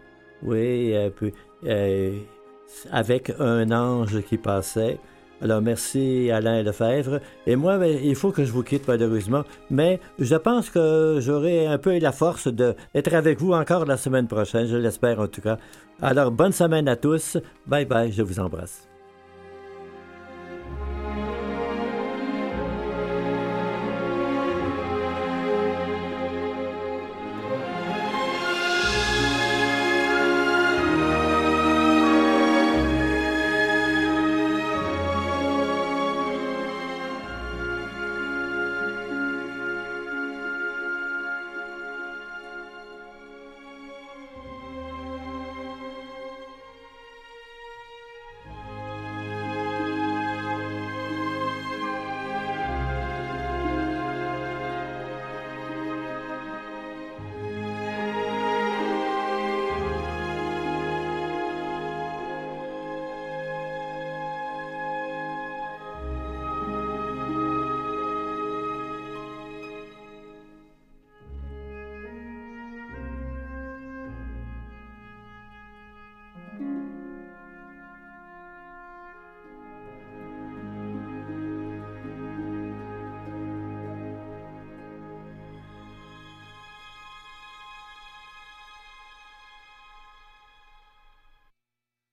Oui, 0.42 0.92
puis, 1.16 1.32
avec 2.90 3.32
un 3.38 3.70
ange 3.70 4.20
qui 4.22 4.38
passait. 4.38 4.98
Alors, 5.40 5.62
merci 5.62 6.32
Alain 6.32 6.64
Lefebvre. 6.64 7.20
Et 7.46 7.54
moi, 7.54 7.78
ben, 7.78 7.96
il 8.02 8.16
faut 8.16 8.32
que 8.32 8.44
je 8.44 8.50
vous 8.50 8.64
quitte 8.64 8.88
malheureusement, 8.88 9.44
mais 9.70 10.00
je 10.18 10.34
pense 10.34 10.68
que 10.68 11.18
j'aurai 11.20 11.66
un 11.66 11.78
peu 11.78 11.96
la 12.00 12.10
force 12.10 12.48
d'être 12.48 13.14
avec 13.14 13.38
vous 13.38 13.52
encore 13.52 13.86
la 13.86 13.96
semaine 13.96 14.26
prochaine, 14.26 14.66
je 14.66 14.76
l'espère 14.76 15.20
en 15.20 15.28
tout 15.28 15.40
cas. 15.40 15.58
Alors, 16.02 16.32
bonne 16.32 16.52
semaine 16.52 16.88
à 16.88 16.96
tous. 16.96 17.38
Bye 17.68 17.84
bye, 17.84 18.10
je 18.10 18.22
vous 18.22 18.40
embrasse. 18.40 18.87